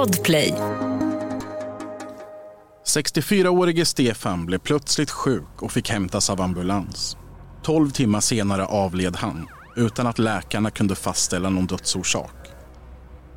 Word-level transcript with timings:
Podplay. 0.00 0.54
64-årige 2.86 3.84
Stefan 3.84 4.46
blev 4.46 4.58
plötsligt 4.58 5.10
sjuk 5.10 5.62
och 5.62 5.72
fick 5.72 5.90
hämtas 5.90 6.30
av 6.30 6.40
ambulans. 6.40 7.16
12 7.62 7.90
timmar 7.90 8.20
senare 8.20 8.66
avled 8.66 9.16
han 9.16 9.48
utan 9.76 10.06
att 10.06 10.18
läkarna 10.18 10.70
kunde 10.70 10.94
fastställa 10.94 11.50
någon 11.50 11.66
dödsorsak. 11.66 12.34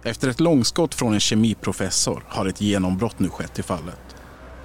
Efter 0.03 0.29
ett 0.29 0.39
långskott 0.39 0.95
från 0.95 1.13
en 1.13 1.19
kemiprofessor 1.19 2.23
har 2.27 2.45
ett 2.45 2.61
genombrott 2.61 3.19
nu 3.19 3.29
skett 3.29 3.59
i 3.59 3.63
fallet. 3.63 4.15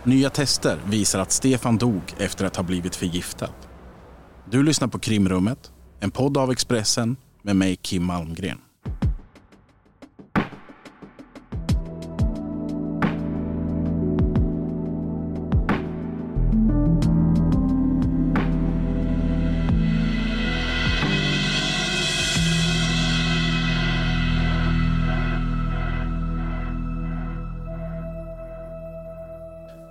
Nya 0.04 0.30
tester 0.30 0.80
visar 0.86 1.18
att 1.18 1.32
Stefan 1.32 1.78
dog 1.78 2.02
efter 2.18 2.44
att 2.44 2.56
ha 2.56 2.62
blivit 2.62 2.96
förgiftad. 2.96 3.50
Du 4.50 4.62
lyssnar 4.62 4.88
på 4.88 4.98
Krimrummet, 4.98 5.72
en 6.00 6.10
podd 6.10 6.36
av 6.36 6.50
Expressen 6.50 7.16
med 7.42 7.56
mig 7.56 7.76
Kim 7.76 8.04
Malmgren. 8.04 8.58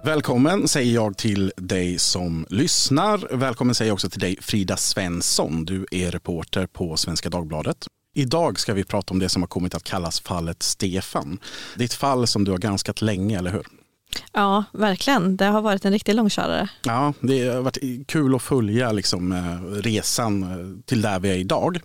Välkommen 0.07 0.67
säger 0.67 0.93
jag 0.93 1.17
till 1.17 1.51
dig 1.57 1.99
som 1.99 2.45
lyssnar. 2.49 3.37
Välkommen 3.37 3.75
säger 3.75 3.89
jag 3.89 3.93
också 3.93 4.09
till 4.09 4.19
dig 4.19 4.37
Frida 4.41 4.77
Svensson. 4.77 5.65
Du 5.65 5.85
är 5.91 6.11
reporter 6.11 6.67
på 6.67 6.97
Svenska 6.97 7.29
Dagbladet. 7.29 7.87
Idag 8.15 8.59
ska 8.59 8.73
vi 8.73 8.83
prata 8.83 9.13
om 9.13 9.19
det 9.19 9.29
som 9.29 9.41
har 9.41 9.47
kommit 9.47 9.75
att 9.75 9.83
kallas 9.83 10.19
fallet 10.19 10.63
Stefan. 10.63 11.39
Det 11.75 11.83
är 11.83 11.85
ett 11.85 11.93
fall 11.93 12.27
som 12.27 12.43
du 12.43 12.51
har 12.51 12.57
granskat 12.57 13.01
länge, 13.01 13.37
eller 13.37 13.51
hur? 13.51 13.65
Ja, 14.31 14.63
verkligen. 14.71 15.37
Det 15.37 15.45
har 15.45 15.61
varit 15.61 15.85
en 15.85 15.91
riktig 15.91 16.15
långkörare. 16.15 16.69
Ja, 16.83 17.13
det 17.19 17.47
har 17.47 17.61
varit 17.61 18.07
kul 18.07 18.35
att 18.35 18.41
följa 18.41 18.91
liksom, 18.91 19.31
eh, 19.31 19.81
resan 19.81 20.43
eh, 20.43 20.83
till 20.85 21.01
där 21.01 21.19
vi 21.19 21.29
är 21.29 21.35
idag. 21.35 21.79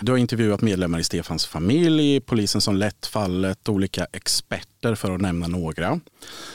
Du 0.00 0.12
har 0.12 0.18
intervjuat 0.18 0.60
medlemmar 0.60 0.98
i 0.98 1.04
Stefans 1.04 1.46
familj, 1.46 2.20
polisen 2.20 2.60
som 2.60 2.76
lett 2.76 3.06
fallet, 3.06 3.68
olika 3.68 4.06
experter 4.12 4.94
för 4.94 5.14
att 5.14 5.20
nämna 5.20 5.48
några. 5.48 6.00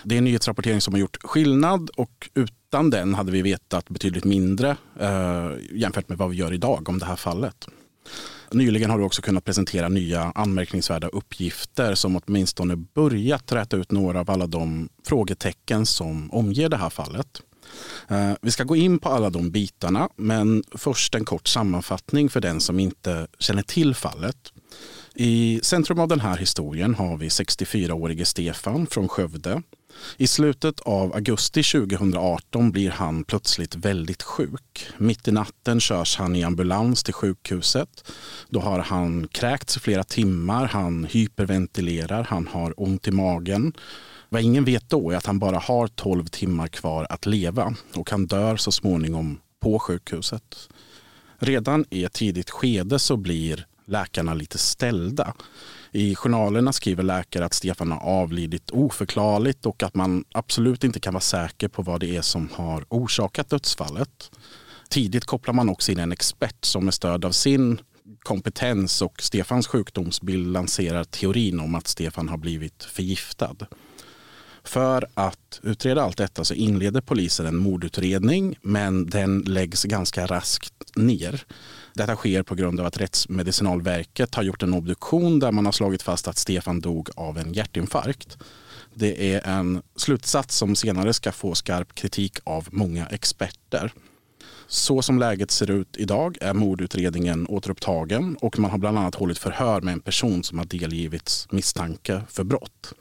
Det 0.04 0.16
är 0.16 0.18
en 0.18 0.24
nyhetsrapportering 0.24 0.82
som 0.82 0.94
har 0.94 1.00
gjort 1.00 1.18
skillnad 1.24 1.90
och 1.90 2.30
utan 2.34 2.90
den 2.90 3.14
hade 3.14 3.32
vi 3.32 3.42
vetat 3.42 3.90
betydligt 3.90 4.24
mindre 4.24 4.78
eh, 5.00 5.52
jämfört 5.72 6.10
med 6.10 6.18
vad 6.18 6.30
vi 6.30 6.36
gör 6.36 6.54
idag 6.54 6.90
om 6.90 7.00
det 7.00 7.06
här 7.06 7.16
fallet. 7.16 7.68
Nyligen 8.52 8.90
har 8.90 8.98
du 8.98 9.04
också 9.04 9.22
kunnat 9.22 9.46
presentera 9.46 9.90
nya 9.90 10.32
anmärkningsvärda 10.36 11.08
uppgifter 11.08 11.96
som 11.96 12.22
åtminstone 12.26 12.76
börjat 12.76 13.52
räta 13.52 13.78
ut 13.78 13.92
några 13.92 14.20
av 14.20 14.32
alla 14.32 14.48
de 14.48 14.90
frågetecken 15.06 15.86
som 15.86 16.32
omger 16.32 16.70
det 16.70 16.78
här 16.78 16.90
fallet. 16.90 17.42
Eh, 18.08 18.32
vi 18.42 18.52
ska 18.52 18.64
gå 18.64 18.76
in 18.76 19.00
på 19.00 19.10
alla 19.10 19.30
de 19.30 19.52
bitarna, 19.52 20.10
men 20.16 20.64
först 20.72 21.16
en 21.16 21.26
kort 21.26 21.48
sammanfattning 21.48 22.30
för 22.30 22.42
den 22.42 22.62
som 22.62 22.80
inte 22.80 23.28
känner 23.40 23.64
till 23.64 23.96
fallet. 23.96 24.54
I 25.16 25.60
centrum 25.64 26.00
av 26.00 26.08
den 26.08 26.20
här 26.20 26.38
historien 26.38 26.96
har 26.96 27.18
vi 27.18 27.28
64-årige 27.28 28.26
Stefan 28.26 28.88
från 28.88 29.08
Skövde 29.08 29.62
i 30.18 30.28
slutet 30.28 30.80
av 30.80 31.16
augusti 31.16 31.64
2018 31.64 32.72
blir 32.72 32.92
han 32.92 33.24
plötsligt 33.24 33.76
väldigt 33.76 34.24
sjuk. 34.24 34.88
Mitt 34.98 35.28
i 35.28 35.32
natten 35.32 35.80
körs 35.80 36.18
han 36.18 36.36
i 36.36 36.44
ambulans 36.44 37.04
till 37.04 37.14
sjukhuset. 37.14 38.12
Då 38.50 38.60
har 38.60 38.80
han 38.80 39.28
kräkts 39.28 39.78
i 39.78 39.80
flera 39.80 40.04
timmar, 40.04 40.66
han 40.66 41.06
hyperventilerar, 41.06 42.24
han 42.24 42.48
har 42.48 42.74
ont 42.78 43.08
i 43.08 43.12
magen. 43.12 43.74
Vad 44.30 44.42
ingen 44.42 44.66
vet 44.66 44.90
då 44.90 45.12
är 45.12 45.18
att 45.18 45.26
han 45.26 45.40
bara 45.40 45.60
har 45.60 45.88
12 45.88 46.26
timmar 46.26 46.68
kvar 46.68 47.08
att 47.10 47.26
leva 47.26 47.76
och 47.94 48.12
han 48.12 48.28
dör 48.28 48.58
så 48.58 48.72
småningom 48.72 49.40
på 49.60 49.80
sjukhuset. 49.80 50.70
Redan 51.40 51.86
i 51.90 52.04
ett 52.04 52.14
tidigt 52.14 52.50
skede 52.50 53.00
så 53.00 53.18
blir 53.18 53.66
läkarna 53.86 54.34
lite 54.34 54.58
ställda. 54.58 55.34
I 55.92 56.16
journalerna 56.16 56.74
skriver 56.74 57.04
läkare 57.04 57.46
att 57.46 57.54
Stefan 57.54 57.92
har 57.92 58.00
avlidit 58.00 58.70
oförklarligt 58.72 59.66
och 59.66 59.84
att 59.84 59.96
man 59.96 60.24
absolut 60.32 60.84
inte 60.84 61.00
kan 61.00 61.14
vara 61.14 61.22
säker 61.22 61.68
på 61.68 61.82
vad 61.82 62.00
det 62.00 62.16
är 62.16 62.22
som 62.22 62.50
har 62.54 62.86
orsakat 62.90 63.50
dödsfallet. 63.50 64.32
Tidigt 64.90 65.26
kopplar 65.26 65.54
man 65.54 65.70
också 65.70 65.92
in 65.92 66.00
en 66.00 66.12
expert 66.12 66.66
som 66.66 66.86
med 66.86 66.94
stöd 66.94 67.26
av 67.26 67.32
sin 67.32 67.82
kompetens 68.20 69.02
och 69.02 69.22
Stefans 69.22 69.68
sjukdomsbild 69.68 70.48
lanserar 70.48 71.04
teorin 71.04 71.60
om 71.60 71.76
att 71.76 71.88
Stefan 71.88 72.30
har 72.30 72.38
blivit 72.38 72.84
förgiftad. 72.84 73.56
För 74.64 75.08
att 75.14 75.60
utreda 75.64 76.02
allt 76.02 76.18
detta 76.18 76.46
så 76.46 76.54
inleder 76.54 77.02
polisen 77.02 77.46
en 77.46 77.58
mordutredning 77.58 78.58
men 78.62 79.10
den 79.10 79.40
läggs 79.40 79.84
ganska 79.84 80.26
raskt 80.26 80.96
ner. 80.96 81.46
Detta 81.98 82.16
sker 82.16 82.44
på 82.44 82.56
grund 82.56 82.80
av 82.80 82.86
att 82.86 82.98
Rättsmedicinalverket 82.98 84.36
har 84.36 84.44
gjort 84.44 84.64
en 84.64 84.74
obduktion 84.74 85.40
där 85.40 85.52
man 85.52 85.66
har 85.66 85.72
slagit 85.72 86.02
fast 86.02 86.28
att 86.28 86.38
Stefan 86.38 86.80
dog 86.80 87.10
av 87.16 87.38
en 87.38 87.54
hjärtinfarkt. 87.54 88.38
Det 88.94 89.34
är 89.34 89.48
en 89.48 89.82
slutsats 89.96 90.58
som 90.58 90.76
senare 90.76 91.14
ska 91.14 91.32
få 91.32 91.56
skarp 91.56 91.96
kritik 91.96 92.40
av 92.44 92.68
många 92.72 93.06
experter. 93.06 93.94
Så 94.68 95.02
som 95.02 95.20
läget 95.20 95.52
ser 95.52 95.72
ut 95.72 95.98
idag 95.98 96.38
är 96.42 96.54
mordutredningen 96.54 97.48
återupptagen 97.48 98.38
och 98.42 98.60
man 98.60 98.72
har 98.72 98.78
bland 98.78 98.98
annat 98.98 99.16
hållit 99.16 99.38
förhör 99.38 99.82
med 99.82 99.94
en 99.94 100.00
person 100.00 100.44
som 100.44 100.58
har 100.58 100.66
delgivits 100.66 101.48
misstanke 101.52 102.22
för 102.30 102.44
brott. 102.44 102.94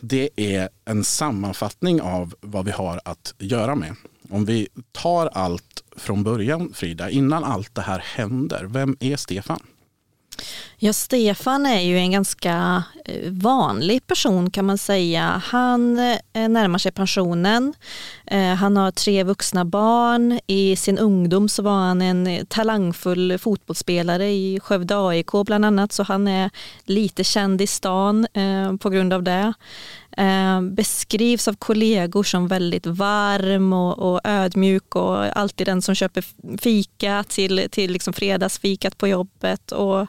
Det 0.00 0.30
är 0.36 0.68
en 0.84 1.04
sammanfattning 1.04 2.00
av 2.00 2.34
vad 2.40 2.64
vi 2.64 2.70
har 2.70 3.00
att 3.04 3.34
göra 3.38 3.74
med. 3.74 3.96
Om 4.30 4.44
vi 4.44 4.68
tar 4.92 5.26
allt 5.26 5.79
från 5.96 6.22
början, 6.22 6.72
Frida, 6.74 7.10
innan 7.10 7.44
allt 7.44 7.74
det 7.74 7.82
här 7.82 7.98
händer, 7.98 8.64
vem 8.64 8.96
är 9.00 9.16
Stefan? 9.16 9.60
Ja, 10.82 10.92
Stefan 10.92 11.66
är 11.66 11.80
ju 11.80 11.98
en 11.98 12.10
ganska 12.10 12.82
eh, 13.04 13.30
vanlig 13.30 14.06
person 14.06 14.50
kan 14.50 14.64
man 14.66 14.78
säga. 14.78 15.42
Han 15.44 15.98
eh, 15.98 16.48
närmar 16.48 16.78
sig 16.78 16.92
pensionen. 16.92 17.74
Eh, 18.26 18.54
han 18.54 18.76
har 18.76 18.90
tre 18.90 19.22
vuxna 19.22 19.64
barn. 19.64 20.40
I 20.46 20.76
sin 20.76 20.98
ungdom 20.98 21.48
så 21.48 21.62
var 21.62 21.72
han 21.72 22.02
en 22.02 22.46
talangfull 22.46 23.38
fotbollsspelare 23.38 24.30
i 24.30 24.60
Skövde 24.62 24.96
AIK 24.96 25.32
bland 25.46 25.64
annat, 25.64 25.92
så 25.92 26.02
han 26.02 26.28
är 26.28 26.50
lite 26.84 27.24
känd 27.24 27.60
i 27.60 27.66
stan 27.66 28.26
på 28.80 28.90
grund 28.90 29.12
av 29.12 29.22
det. 29.22 29.52
Beskrivs 30.72 31.48
av 31.48 31.54
kollegor 31.54 32.22
som 32.22 32.48
väldigt 32.48 32.86
varm 32.86 33.72
och, 33.72 34.20
ödmjuk 34.24 34.96
och 34.96 35.38
alltid 35.38 35.66
den 35.66 35.82
som 35.82 35.94
köper 35.94 36.24
fika 36.58 37.24
till, 37.28 37.68
till 37.70 37.92
liksom 37.92 38.12
fredagsfikat 38.12 38.98
på 38.98 39.08
jobbet. 39.08 39.72
Och 39.72 40.06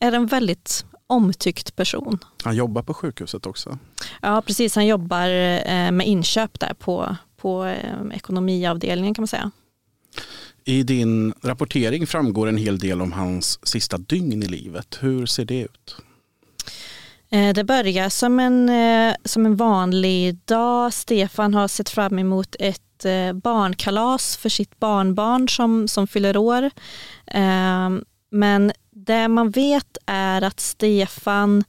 är 0.00 0.12
en 0.12 0.26
väldigt 0.26 0.84
omtyckt 1.06 1.76
person. 1.76 2.18
Han 2.42 2.56
jobbar 2.56 2.82
på 2.82 2.94
sjukhuset 2.94 3.46
också? 3.46 3.78
Ja, 4.22 4.42
precis. 4.46 4.74
Han 4.74 4.86
jobbar 4.86 5.28
eh, 5.28 5.90
med 5.90 6.06
inköp 6.06 6.60
där 6.60 6.74
på, 6.74 7.16
på 7.36 7.64
eh, 7.64 8.16
ekonomiavdelningen 8.16 9.14
kan 9.14 9.22
man 9.22 9.28
säga. 9.28 9.50
I 10.64 10.82
din 10.82 11.34
rapportering 11.42 12.06
framgår 12.06 12.46
en 12.46 12.56
hel 12.56 12.78
del 12.78 13.02
om 13.02 13.12
hans 13.12 13.66
sista 13.66 13.98
dygn 13.98 14.42
i 14.42 14.46
livet. 14.46 14.98
Hur 15.00 15.26
ser 15.26 15.44
det 15.44 15.60
ut? 15.60 15.96
Eh, 17.32 17.52
det 17.54 17.64
börjar 17.64 18.08
som 18.08 18.40
en, 18.40 18.68
eh, 18.68 19.14
som 19.24 19.46
en 19.46 19.56
vanlig 19.56 20.38
dag. 20.44 20.92
Stefan 20.92 21.54
har 21.54 21.68
sett 21.68 21.88
fram 21.88 22.18
emot 22.18 22.56
ett 22.58 23.04
eh, 23.04 23.32
barnkalas 23.32 24.36
för 24.36 24.48
sitt 24.48 24.80
barnbarn 24.80 25.48
som, 25.48 25.88
som 25.88 26.06
fyller 26.06 26.36
år. 26.36 26.70
Ehm, 27.26 28.04
men 28.30 28.72
det 28.90 29.28
man 29.28 29.50
vet 29.50 29.98
är 30.06 30.42
att 30.42 30.60
Stefan 30.60 31.64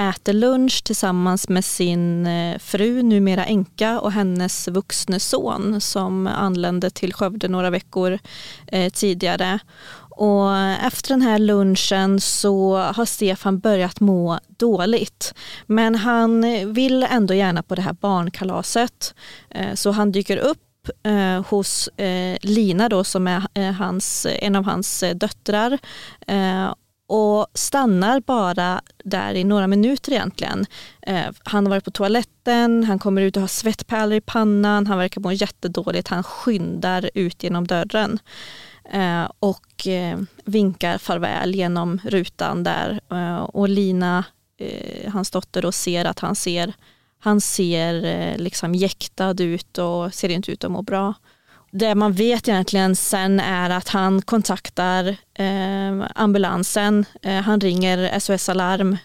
äter 0.00 0.32
lunch 0.32 0.84
tillsammans 0.84 1.48
med 1.48 1.64
sin 1.64 2.28
fru, 2.58 3.02
numera 3.02 3.44
änka, 3.44 4.00
och 4.00 4.12
hennes 4.12 4.68
vuxne 4.68 5.20
son 5.20 5.80
som 5.80 6.26
anlände 6.26 6.90
till 6.90 7.14
Skövde 7.14 7.48
några 7.48 7.70
veckor 7.70 8.18
tidigare. 8.92 9.58
Och 10.18 10.56
efter 10.58 11.08
den 11.08 11.22
här 11.22 11.38
lunchen 11.38 12.20
så 12.20 12.76
har 12.76 13.04
Stefan 13.04 13.58
börjat 13.58 14.00
må 14.00 14.38
dåligt. 14.46 15.34
Men 15.66 15.94
han 15.94 16.44
vill 16.74 17.02
ändå 17.02 17.34
gärna 17.34 17.62
på 17.62 17.74
det 17.74 17.82
här 17.82 17.92
barnkalaset. 17.92 19.14
Eh, 19.50 19.74
så 19.74 19.90
han 19.90 20.12
dyker 20.12 20.36
upp 20.36 20.88
eh, 21.02 21.46
hos 21.46 21.88
eh, 21.88 22.38
Lina 22.40 22.88
då 22.88 23.04
som 23.04 23.26
är 23.26 23.72
hans, 23.72 24.26
en 24.30 24.56
av 24.56 24.64
hans 24.64 25.04
döttrar 25.14 25.78
och 27.08 27.46
stannar 27.54 28.20
bara 28.20 28.80
där 29.04 29.34
i 29.34 29.44
några 29.44 29.66
minuter 29.66 30.12
egentligen. 30.12 30.66
han 31.44 31.66
har 31.66 31.70
varit 31.70 31.84
på 31.84 31.90
toaletten, 31.90 32.84
han 32.84 32.98
kommer 32.98 33.22
ut 33.22 33.36
och 33.36 33.40
har 33.40 33.48
svettpärlor 33.48 34.16
i 34.16 34.20
pannan, 34.20 34.86
han 34.86 34.98
verkar 34.98 35.20
må 35.20 35.32
jättedåligt, 35.32 36.08
han 36.08 36.22
skyndar 36.22 37.10
ut 37.14 37.42
genom 37.42 37.66
dörren. 37.66 38.18
Eh, 38.90 39.30
och 39.38 39.86
eh, 39.86 40.18
vinkar 40.44 40.98
farväl 40.98 41.54
genom 41.54 42.00
rutan 42.04 42.64
där. 42.64 43.00
Eh, 43.10 43.38
och 43.38 43.68
Lina, 43.68 44.24
hans 45.12 45.30
dotter, 45.30 45.62
då 45.62 45.72
ser 45.72 46.04
att 46.04 46.18
han 46.18 46.34
ser, 46.34 46.72
han 47.18 47.40
ser 47.40 48.38
liksom 48.38 48.74
jäktad 48.74 49.42
ut 49.42 49.78
och 49.78 50.14
ser 50.14 50.28
inte 50.28 50.52
ut 50.52 50.64
att 50.64 50.70
må 50.70 50.82
bra. 50.82 51.14
Det 51.70 51.94
man 51.94 52.12
vet 52.12 52.48
egentligen 52.48 52.96
sen 52.96 53.40
är 53.40 53.70
att 53.70 53.88
han 53.88 54.22
kontaktar 54.22 55.16
ambulansen, 56.14 57.04
han 57.44 57.60
ringer 57.60 58.18
SOS 58.18 58.48
Alarm 58.48 58.96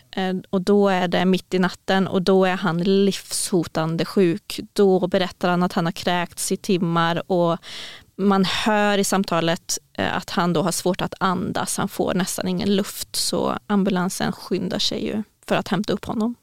och 0.50 0.62
då 0.62 0.90
är 0.90 1.08
det 1.08 1.26
mitt 1.26 1.54
i 1.54 1.60
natten 1.60 2.08
och 2.08 2.22
då 2.22 2.46
är 2.46 2.56
han 2.56 2.84
livshotande 2.84 4.06
sjuk. 4.06 4.60
Då 4.74 5.08
berättar 5.08 5.50
han 5.50 5.64
att 5.64 5.74
han 5.74 5.86
har 5.86 5.92
kräkts 5.92 6.52
i 6.52 6.58
timmar 6.58 7.32
och 7.32 7.58
man 8.16 8.46
hör 8.46 8.98
i 8.98 9.04
samtalet 9.04 9.78
eh, 9.98 10.18
att 10.18 10.30
han 10.30 10.54
då 10.54 10.62
har 10.62 10.72
svårt 10.72 11.02
att 11.02 11.14
andas, 11.20 11.78
han 11.78 11.90
får 11.90 12.14
nästan 12.14 12.48
ingen 12.48 12.76
luft 12.76 13.16
så 13.16 13.58
ambulansen 13.68 14.32
skyndar 14.32 14.80
sig 14.80 15.06
ju 15.06 15.24
för 15.48 15.56
att 15.56 15.68
hämta 15.68 15.94
upp 15.94 16.06
honom. 16.06 16.36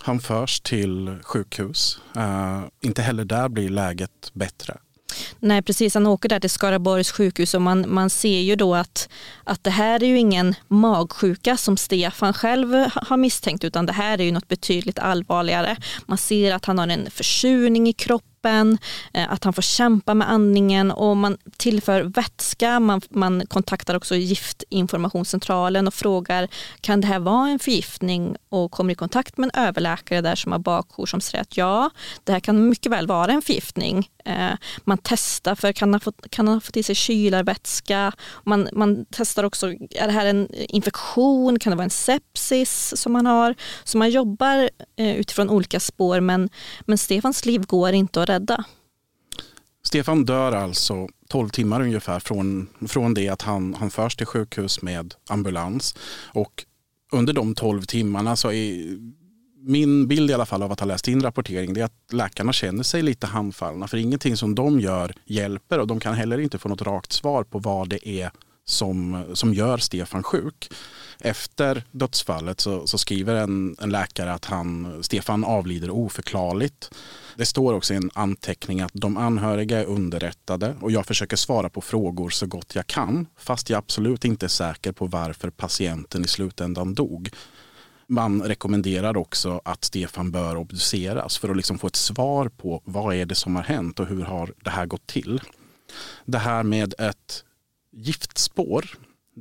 Han 0.00 0.20
förs 0.20 0.60
till 0.60 1.18
sjukhus. 1.22 1.98
Uh, 2.16 2.64
inte 2.80 3.02
heller 3.02 3.24
där 3.24 3.48
blir 3.48 3.68
läget 3.68 4.30
bättre. 4.32 4.76
Nej 5.38 5.62
precis, 5.62 5.94
han 5.94 6.06
åker 6.06 6.28
där 6.28 6.40
till 6.40 6.50
Skaraborgs 6.50 7.12
sjukhus 7.12 7.54
och 7.54 7.62
man, 7.62 7.84
man 7.88 8.10
ser 8.10 8.40
ju 8.40 8.56
då 8.56 8.74
att, 8.74 9.08
att 9.44 9.64
det 9.64 9.70
här 9.70 10.02
är 10.02 10.06
ju 10.06 10.18
ingen 10.18 10.54
magsjuka 10.68 11.56
som 11.56 11.76
Stefan 11.76 12.32
själv 12.32 12.74
har 12.94 13.16
misstänkt 13.16 13.64
utan 13.64 13.86
det 13.86 13.92
här 13.92 14.20
är 14.20 14.24
ju 14.24 14.32
något 14.32 14.48
betydligt 14.48 14.98
allvarligare. 14.98 15.76
Man 16.06 16.18
ser 16.18 16.54
att 16.54 16.64
han 16.64 16.78
har 16.78 16.88
en 16.88 17.10
försurning 17.10 17.88
i 17.88 17.92
kroppen 17.92 18.29
kroppen, 18.40 18.78
eh, 19.14 19.32
att 19.32 19.44
han 19.44 19.52
får 19.52 19.62
kämpa 19.62 20.14
med 20.14 20.30
andningen 20.30 20.90
och 20.90 21.16
man 21.16 21.36
tillför 21.56 22.02
vätska. 22.02 22.80
Man, 22.80 23.00
man 23.10 23.46
kontaktar 23.46 23.94
också 23.94 24.16
giftinformationscentralen 24.16 25.86
och 25.86 25.94
frågar 25.94 26.48
kan 26.80 27.00
det 27.00 27.06
här 27.06 27.18
vara 27.18 27.48
en 27.50 27.58
förgiftning 27.58 28.36
och 28.48 28.70
kommer 28.70 28.92
i 28.92 28.94
kontakt 28.94 29.38
med 29.38 29.50
en 29.54 29.62
överläkare 29.62 30.20
där 30.20 30.34
som 30.34 30.52
har 30.52 30.58
bakjour 30.58 31.06
som 31.06 31.20
säger 31.20 31.42
att 31.42 31.56
ja, 31.56 31.90
det 32.24 32.32
här 32.32 32.40
kan 32.40 32.68
mycket 32.68 32.92
väl 32.92 33.06
vara 33.06 33.32
en 33.32 33.42
förgiftning. 33.42 34.08
Eh, 34.24 34.52
man 34.84 34.98
testar 35.02 35.54
för 35.54 35.72
kan 35.72 35.92
han, 35.92 36.00
få, 36.00 36.12
kan 36.30 36.48
han 36.48 36.56
ha 36.56 36.60
fått 36.60 36.76
i 36.76 36.82
sig 36.82 36.94
kylarvätska? 36.94 38.12
Man, 38.44 38.68
man 38.72 39.06
testar 39.10 39.44
också, 39.44 39.66
är 39.70 40.06
det 40.06 40.12
här 40.12 40.26
en 40.26 40.48
infektion? 40.54 41.58
Kan 41.58 41.70
det 41.70 41.76
vara 41.76 41.84
en 41.84 41.90
sepsis 41.90 42.92
som 42.96 43.12
man 43.12 43.26
har? 43.26 43.54
Så 43.84 43.98
man 43.98 44.10
jobbar 44.10 44.70
eh, 44.96 45.16
utifrån 45.16 45.50
olika 45.50 45.80
spår 45.80 46.20
men, 46.20 46.48
men 46.80 46.98
Stefans 46.98 47.44
liv 47.44 47.66
går 47.66 47.92
inte 47.92 48.22
att 48.22 48.29
rädda. 48.30 48.64
Stefan 49.82 50.24
dör 50.24 50.52
alltså 50.52 51.08
12 51.28 51.48
timmar 51.48 51.80
ungefär 51.80 52.20
från, 52.20 52.68
från 52.88 53.14
det 53.14 53.28
att 53.28 53.42
han, 53.42 53.74
han 53.74 53.90
förs 53.90 54.16
till 54.16 54.26
sjukhus 54.26 54.82
med 54.82 55.14
ambulans. 55.28 55.94
Och 56.32 56.64
under 57.12 57.32
de 57.32 57.54
12 57.54 57.82
timmarna 57.82 58.36
så 58.36 58.52
är 58.52 58.98
min 59.62 60.08
bild 60.08 60.30
i 60.30 60.34
alla 60.34 60.46
fall 60.46 60.62
av 60.62 60.72
att 60.72 60.80
ha 60.80 60.86
läst 60.86 61.08
in 61.08 61.22
rapportering 61.22 61.74
det 61.74 61.80
är 61.80 61.84
att 61.84 62.12
läkarna 62.12 62.52
känner 62.52 62.82
sig 62.82 63.02
lite 63.02 63.26
handfallna 63.26 63.88
för 63.88 63.96
ingenting 63.96 64.36
som 64.36 64.54
de 64.54 64.80
gör 64.80 65.12
hjälper 65.24 65.78
och 65.78 65.86
de 65.86 66.00
kan 66.00 66.14
heller 66.14 66.38
inte 66.38 66.58
få 66.58 66.68
något 66.68 66.82
rakt 66.82 67.12
svar 67.12 67.44
på 67.44 67.58
vad 67.58 67.88
det 67.88 68.08
är 68.08 68.30
som, 68.70 69.24
som 69.34 69.54
gör 69.54 69.78
Stefan 69.78 70.22
sjuk. 70.22 70.70
Efter 71.18 71.84
dödsfallet 71.90 72.60
så, 72.60 72.86
så 72.86 72.98
skriver 72.98 73.34
en, 73.34 73.76
en, 73.80 73.90
läkare 73.90 74.32
att 74.32 74.44
han, 74.44 74.98
Stefan 75.02 75.44
avlider 75.44 75.90
oförklarligt. 75.90 76.90
Det 77.36 77.46
står 77.46 77.74
också 77.74 77.94
i 77.94 77.96
en 77.96 78.10
anteckning 78.14 78.80
att 78.80 78.92
de 78.94 79.16
anhöriga 79.16 79.80
är 79.80 79.84
underrättade 79.84 80.74
och 80.80 80.90
jag 80.90 81.06
försöker 81.06 81.36
svara 81.36 81.68
på 81.68 81.80
frågor 81.80 82.30
så 82.30 82.46
gott 82.46 82.74
jag 82.74 82.86
kan 82.86 83.26
fast 83.36 83.70
jag 83.70 83.78
absolut 83.78 84.24
inte 84.24 84.46
är 84.46 84.48
säker 84.48 84.92
på 84.92 85.06
varför 85.06 85.50
patienten 85.50 86.24
i 86.24 86.28
slutändan 86.28 86.94
dog. 86.94 87.30
Man 88.06 88.42
rekommenderar 88.42 89.16
också 89.16 89.60
att 89.64 89.84
Stefan 89.84 90.30
bör 90.30 90.56
obduceras 90.56 91.38
för 91.38 91.48
att 91.48 91.56
liksom 91.56 91.78
få 91.78 91.86
ett 91.86 91.96
svar 91.96 92.48
på 92.48 92.82
vad 92.84 93.14
är 93.14 93.26
det 93.26 93.34
som 93.34 93.56
har 93.56 93.62
hänt 93.62 94.00
och 94.00 94.06
hur 94.06 94.22
har 94.22 94.52
det 94.64 94.70
här 94.70 94.86
gått 94.86 95.06
till. 95.06 95.40
Det 96.24 96.38
här 96.38 96.62
med 96.62 96.94
ett 96.98 97.44
giftspår 97.92 98.84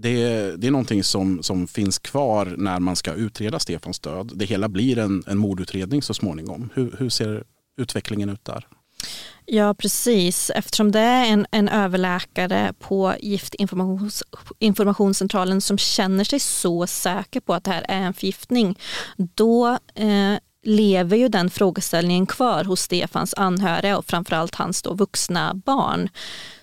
det, 0.02 0.56
det 0.58 0.68
är 0.68 0.72
någonting 0.72 1.04
som, 1.04 1.44
som 1.44 1.68
finns 1.68 2.00
kvar 2.00 2.56
när 2.58 2.80
man 2.80 2.96
ska 2.96 3.14
utreda 3.14 3.60
Stefans 3.60 4.00
död. 4.00 4.32
Det 4.36 4.46
hela 4.46 4.70
blir 4.70 4.98
en, 4.98 5.24
en 5.28 5.38
mordutredning 5.38 6.02
så 6.02 6.14
småningom. 6.14 6.70
Hur, 6.74 6.96
hur 7.00 7.10
ser 7.10 7.44
utvecklingen 7.78 8.30
ut 8.30 8.46
där? 8.46 8.68
Ja 9.46 9.74
precis, 9.74 10.52
eftersom 10.56 10.92
det 10.92 11.00
är 11.00 11.26
en, 11.26 11.46
en 11.52 11.70
överläkare 11.70 12.74
på 12.80 13.14
Giftinformationscentralen 13.20 15.62
som 15.62 15.78
känner 15.78 16.24
sig 16.24 16.40
så 16.40 16.88
säker 16.88 17.40
på 17.40 17.54
att 17.54 17.64
det 17.64 17.72
här 17.72 17.86
är 17.90 18.02
en 18.02 18.14
förgiftning, 18.14 18.80
då 19.18 19.78
eh, 19.96 20.36
lever 20.70 21.18
ju 21.18 21.28
den 21.28 21.50
frågeställningen 21.50 22.26
kvar 22.26 22.64
hos 22.64 22.82
Stefans 22.82 23.34
anhöriga 23.38 23.98
och 23.98 24.06
framförallt 24.06 24.56
hans 24.56 24.82
då 24.82 24.94
vuxna 24.94 25.54
barn 25.54 26.10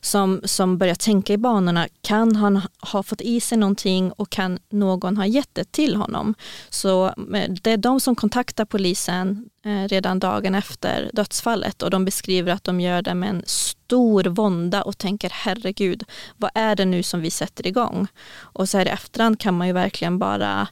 som, 0.01 0.41
som 0.45 0.79
börjar 0.79 0.95
tänka 0.95 1.33
i 1.33 1.37
banorna, 1.37 1.89
kan 2.01 2.37
han 2.37 2.63
ha 2.93 3.03
fått 3.03 3.21
i 3.21 3.41
sig 3.41 3.59
någonting 3.59 4.13
och 4.13 4.31
kan 4.31 4.59
någon 4.71 5.17
ha 5.17 5.27
gett 5.27 5.55
det 5.55 5.73
till 5.73 5.97
honom? 5.97 6.35
Så 6.69 7.07
eh, 7.07 7.53
det 7.63 7.71
är 7.71 7.77
de 7.77 8.01
som 8.01 8.15
kontaktar 8.15 8.65
polisen 8.65 9.49
eh, 9.65 9.89
redan 9.89 10.19
dagen 10.19 10.55
efter 10.55 11.11
dödsfallet 11.13 11.83
och 11.83 11.91
de 11.91 12.05
beskriver 12.05 12.53
att 12.53 12.65
de 12.65 12.81
gör 12.81 13.03
det 13.03 13.15
med 13.15 13.29
en 13.29 13.43
stor 13.47 14.25
vånda 14.25 14.83
och 14.83 14.99
tänker 14.99 15.31
herregud, 15.35 16.05
vad 16.37 16.51
är 16.55 16.77
det 16.77 16.85
nu 16.85 17.03
som 17.03 17.21
vi 17.21 17.31
sätter 17.31 17.67
igång? 17.67 18.07
Och 18.39 18.69
så 18.69 18.79
här 18.79 18.87
i 18.87 18.91
efterhand 18.91 19.41
kan 19.41 19.55
man 19.57 19.67
ju 19.67 19.73
verkligen 19.73 20.19
bara 20.19 20.69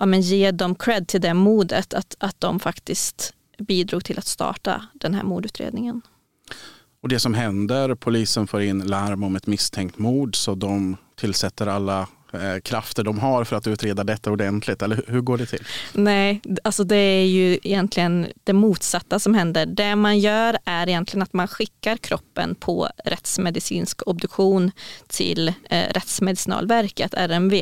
ja, 0.00 0.06
men 0.06 0.20
ge 0.20 0.50
dem 0.50 0.74
cred 0.74 1.08
till 1.08 1.20
det 1.20 1.34
modet 1.34 1.94
att, 1.94 2.16
att 2.18 2.40
de 2.40 2.60
faktiskt 2.60 3.34
bidrog 3.58 4.04
till 4.04 4.18
att 4.18 4.26
starta 4.26 4.82
den 4.94 5.14
här 5.14 5.22
mordutredningen. 5.22 6.02
Och 7.02 7.08
det 7.08 7.20
som 7.20 7.34
händer, 7.34 7.94
polisen 7.94 8.46
får 8.46 8.62
in 8.62 8.86
larm 8.86 9.22
om 9.22 9.36
ett 9.36 9.46
misstänkt 9.46 9.98
mord 9.98 10.36
så 10.36 10.54
de 10.54 10.96
tillsätter 11.16 11.66
alla 11.66 12.06
eh, 12.32 12.60
krafter 12.64 13.04
de 13.04 13.18
har 13.18 13.44
för 13.44 13.56
att 13.56 13.66
utreda 13.66 14.04
detta 14.04 14.30
ordentligt? 14.30 14.82
Eller 14.82 15.02
hur 15.06 15.20
går 15.20 15.38
det 15.38 15.46
till? 15.46 15.66
Nej, 15.92 16.40
alltså 16.64 16.84
det 16.84 16.96
är 16.96 17.26
ju 17.26 17.58
egentligen 17.62 18.26
det 18.44 18.52
motsatta 18.52 19.18
som 19.18 19.34
händer. 19.34 19.66
Det 19.66 19.96
man 19.96 20.18
gör 20.18 20.58
är 20.64 20.88
egentligen 20.88 21.22
att 21.22 21.32
man 21.32 21.48
skickar 21.48 21.96
kroppen 21.96 22.54
på 22.54 22.88
rättsmedicinsk 23.04 24.02
obduktion 24.06 24.70
till 25.06 25.48
eh, 25.48 25.84
Rättsmedicinalverket, 25.90 27.14
RMV. 27.14 27.54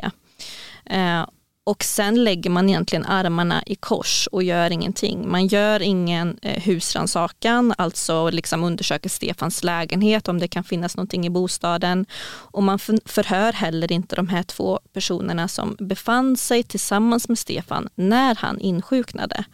Eh, 0.85 1.27
och 1.67 1.85
sen 1.85 2.25
lägger 2.25 2.51
man 2.51 2.69
egentligen 2.69 3.07
armarna 3.07 3.63
i 3.67 3.75
kors 3.75 4.29
och 4.33 4.43
gör 4.43 4.73
ingenting. 4.73 5.31
Man 5.31 5.47
gör 5.47 5.83
ingen 5.83 6.39
eh, 6.43 6.63
husrannsakan, 6.63 7.75
alltså 7.79 8.31
liksom 8.31 8.65
undersöker 8.65 9.09
Stefans 9.09 9.65
lägenhet 9.65 10.29
om 10.29 10.39
det 10.39 10.49
kan 10.49 10.65
finnas 10.65 10.97
någonting 10.97 11.27
i 11.27 11.31
bostaden. 11.31 12.07
Och 12.27 12.63
man 12.63 12.79
förhör 13.05 13.53
heller 13.53 13.93
inte 13.93 14.17
de 14.17 14.29
här 14.29 14.43
två 14.43 14.81
personerna 14.93 15.49
som 15.49 15.77
befann 15.79 16.37
sig 16.37 16.63
tillsammans 16.63 17.29
med 17.29 17.39
Stefan 17.39 17.89
när 17.95 18.35
han 18.35 18.61
insjuknade. 18.61 19.45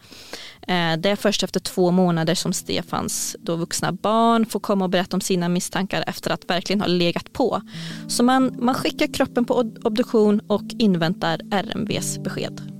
Eh, 0.67 0.97
det 0.97 1.09
är 1.09 1.15
först 1.15 1.43
efter 1.43 1.59
två 1.59 1.91
månader 1.91 2.35
som 2.35 2.53
Stefans 2.53 3.35
då 3.39 3.55
vuxna 3.55 3.91
barn 3.91 4.45
får 4.45 4.59
komma 4.59 4.85
och 4.85 4.91
berätta 4.91 5.17
om 5.17 5.21
sina 5.21 5.49
misstankar 5.49 6.03
efter 6.07 6.31
att 6.31 6.49
verkligen 6.49 6.81
ha 6.81 6.87
legat 6.87 7.33
på. 7.33 7.61
Så 8.07 8.23
man, 8.23 8.55
man 8.59 8.75
skickar 8.75 9.13
kroppen 9.13 9.45
på 9.45 9.71
obduktion 9.83 10.39
och 10.47 10.63
inväntar 10.79 11.41
RMVs 11.51 12.17
besked. 12.17 12.72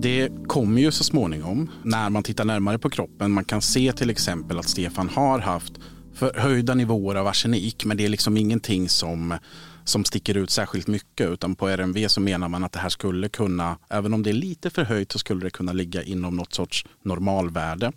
Det 0.00 0.30
kommer 0.46 0.80
ju 0.80 0.90
så 0.90 1.04
småningom 1.04 1.70
när 1.82 2.10
man 2.10 2.22
tittar 2.22 2.44
närmare 2.44 2.78
på 2.78 2.90
kroppen. 2.90 3.32
Man 3.32 3.44
kan 3.44 3.62
se 3.62 3.92
till 3.92 4.10
exempel 4.10 4.58
att 4.58 4.68
Stefan 4.68 5.08
har 5.08 5.38
haft 5.38 5.72
förhöjda 6.14 6.74
nivåer 6.74 7.14
av 7.14 7.26
arsenik 7.26 7.84
men 7.84 7.96
det 7.96 8.04
är 8.04 8.08
liksom 8.08 8.36
ingenting 8.36 8.88
som, 8.88 9.38
som 9.84 10.04
sticker 10.04 10.36
ut 10.36 10.50
särskilt 10.50 10.86
mycket 10.86 11.30
utan 11.30 11.54
på 11.54 11.68
RMV 11.68 12.08
så 12.08 12.20
menar 12.20 12.48
man 12.48 12.64
att 12.64 12.72
det 12.72 12.78
här 12.78 12.88
skulle 12.88 13.28
kunna, 13.28 13.78
även 13.90 14.14
om 14.14 14.22
det 14.22 14.30
är 14.30 14.34
lite 14.34 14.70
förhöjt 14.70 15.12
så 15.12 15.18
skulle 15.18 15.40
det 15.40 15.50
kunna 15.50 15.72
ligga 15.72 16.02
inom 16.02 16.36
något 16.36 16.54
sorts 16.54 16.86
normalvärde. 17.02 17.92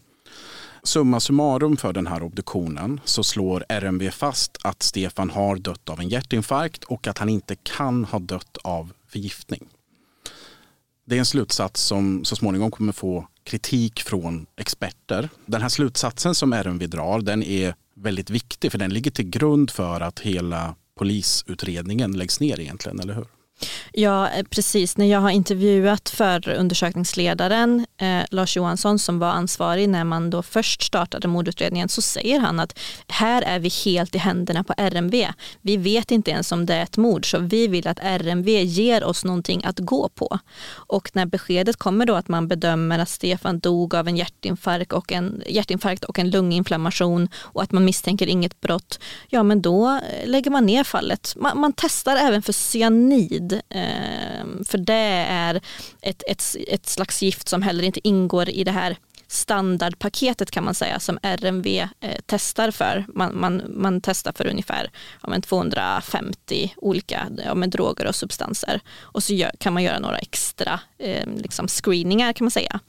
Summa 0.83 1.19
summarum 1.19 1.77
för 1.77 1.93
den 1.93 2.07
här 2.07 2.23
obduktionen 2.23 2.99
så 3.05 3.23
slår 3.23 3.65
RMV 3.69 4.09
fast 4.09 4.57
att 4.63 4.83
Stefan 4.83 5.29
har 5.29 5.55
dött 5.55 5.89
av 5.89 5.99
en 5.99 6.09
hjärtinfarkt 6.09 6.83
och 6.83 7.07
att 7.07 7.17
han 7.17 7.29
inte 7.29 7.55
kan 7.55 8.05
ha 8.05 8.19
dött 8.19 8.57
av 8.63 8.91
förgiftning. 9.07 9.67
Det 11.11 11.17
är 11.17 11.19
en 11.19 11.25
slutsats 11.25 11.81
som 11.81 12.25
så 12.25 12.35
småningom 12.35 12.71
kommer 12.71 12.93
få 12.93 13.27
kritik 13.43 14.01
från 14.01 14.45
experter. 14.57 15.29
Den 15.45 15.61
här 15.61 15.69
slutsatsen 15.69 16.35
som 16.35 16.53
RMV 16.53 16.87
drar 16.87 17.21
den 17.21 17.43
är 17.43 17.75
väldigt 17.95 18.29
viktig 18.29 18.71
för 18.71 18.77
den 18.77 18.93
ligger 18.93 19.11
till 19.11 19.29
grund 19.29 19.71
för 19.71 20.01
att 20.01 20.19
hela 20.19 20.75
polisutredningen 20.97 22.11
läggs 22.11 22.39
ner 22.39 22.59
egentligen, 22.59 22.99
eller 22.99 23.13
hur? 23.13 23.25
Ja, 23.93 24.29
eh, 24.29 24.43
precis. 24.43 24.97
När 24.97 25.05
jag 25.05 25.19
har 25.19 25.29
intervjuat 25.29 26.09
för 26.09 26.49
undersökningsledaren 26.49 27.85
eh, 27.97 28.21
Lars 28.29 28.57
Johansson 28.57 28.99
som 28.99 29.19
var 29.19 29.29
ansvarig 29.29 29.89
när 29.89 30.03
man 30.03 30.29
då 30.29 30.43
först 30.43 30.81
startade 30.81 31.27
mordutredningen 31.27 31.89
så 31.89 32.01
säger 32.01 32.39
han 32.39 32.59
att 32.59 32.79
här 33.07 33.41
är 33.41 33.59
vi 33.59 33.69
helt 33.85 34.15
i 34.15 34.17
händerna 34.17 34.63
på 34.63 34.73
RMV. 34.77 35.27
Vi 35.61 35.77
vet 35.77 36.11
inte 36.11 36.31
ens 36.31 36.51
om 36.51 36.65
det 36.65 36.73
är 36.73 36.83
ett 36.83 36.97
mord 36.97 37.31
så 37.31 37.39
vi 37.39 37.67
vill 37.67 37.87
att 37.87 37.99
RMV 38.01 38.49
ger 38.49 39.03
oss 39.03 39.25
någonting 39.25 39.61
att 39.65 39.79
gå 39.79 40.09
på. 40.09 40.39
Och 40.71 41.09
när 41.13 41.25
beskedet 41.25 41.77
kommer 41.77 42.05
då 42.05 42.15
att 42.15 42.27
man 42.27 42.47
bedömer 42.47 42.99
att 42.99 43.09
Stefan 43.09 43.59
dog 43.59 43.95
av 43.95 44.07
en 44.07 44.17
hjärtinfarkt 44.17 44.93
och 44.93 45.11
en, 45.11 45.43
hjärtinfarkt 45.47 46.03
och 46.03 46.19
en 46.19 46.29
lunginflammation 46.29 47.29
och 47.35 47.63
att 47.63 47.71
man 47.71 47.85
misstänker 47.85 48.27
inget 48.27 48.61
brott, 48.61 48.99
ja 49.29 49.43
men 49.43 49.61
då 49.61 49.89
eh, 49.89 50.27
lägger 50.27 50.51
man 50.51 50.65
ner 50.65 50.83
fallet. 50.83 51.33
Man, 51.35 51.59
man 51.59 51.73
testar 51.77 52.15
även 52.15 52.41
för 52.41 52.53
cyanid 52.53 53.50
Eh, 53.51 54.45
för 54.65 54.77
det 54.77 55.25
är 55.29 55.61
ett, 56.01 56.23
ett, 56.27 56.55
ett 56.67 56.85
slags 56.85 57.21
gift 57.21 57.49
som 57.49 57.61
heller 57.61 57.83
inte 57.83 58.07
ingår 58.07 58.49
i 58.49 58.63
det 58.63 58.71
här 58.71 58.97
standardpaketet 59.31 60.51
kan 60.51 60.63
man 60.63 60.75
säga 60.75 60.99
som 60.99 61.19
RMV 61.21 61.67
eh, 61.99 62.17
testar 62.25 62.71
för. 62.71 63.05
Man, 63.15 63.39
man, 63.39 63.63
man 63.67 64.01
testar 64.01 64.31
för 64.31 64.47
ungefär 64.47 64.91
ja, 65.23 65.41
250 65.41 66.73
olika 66.77 67.27
ja, 67.45 67.53
droger 67.53 68.07
och 68.07 68.15
substanser 68.15 68.81
och 69.01 69.23
så 69.23 69.33
gör, 69.33 69.51
kan 69.57 69.73
man 69.73 69.83
göra 69.83 69.99
några 69.99 70.17
extra 70.17 70.79
eh, 70.97 71.27
liksom 71.35 71.67
screeningar 71.67 72.33
kan 72.33 72.45
man 72.45 72.51
säga. 72.51 72.79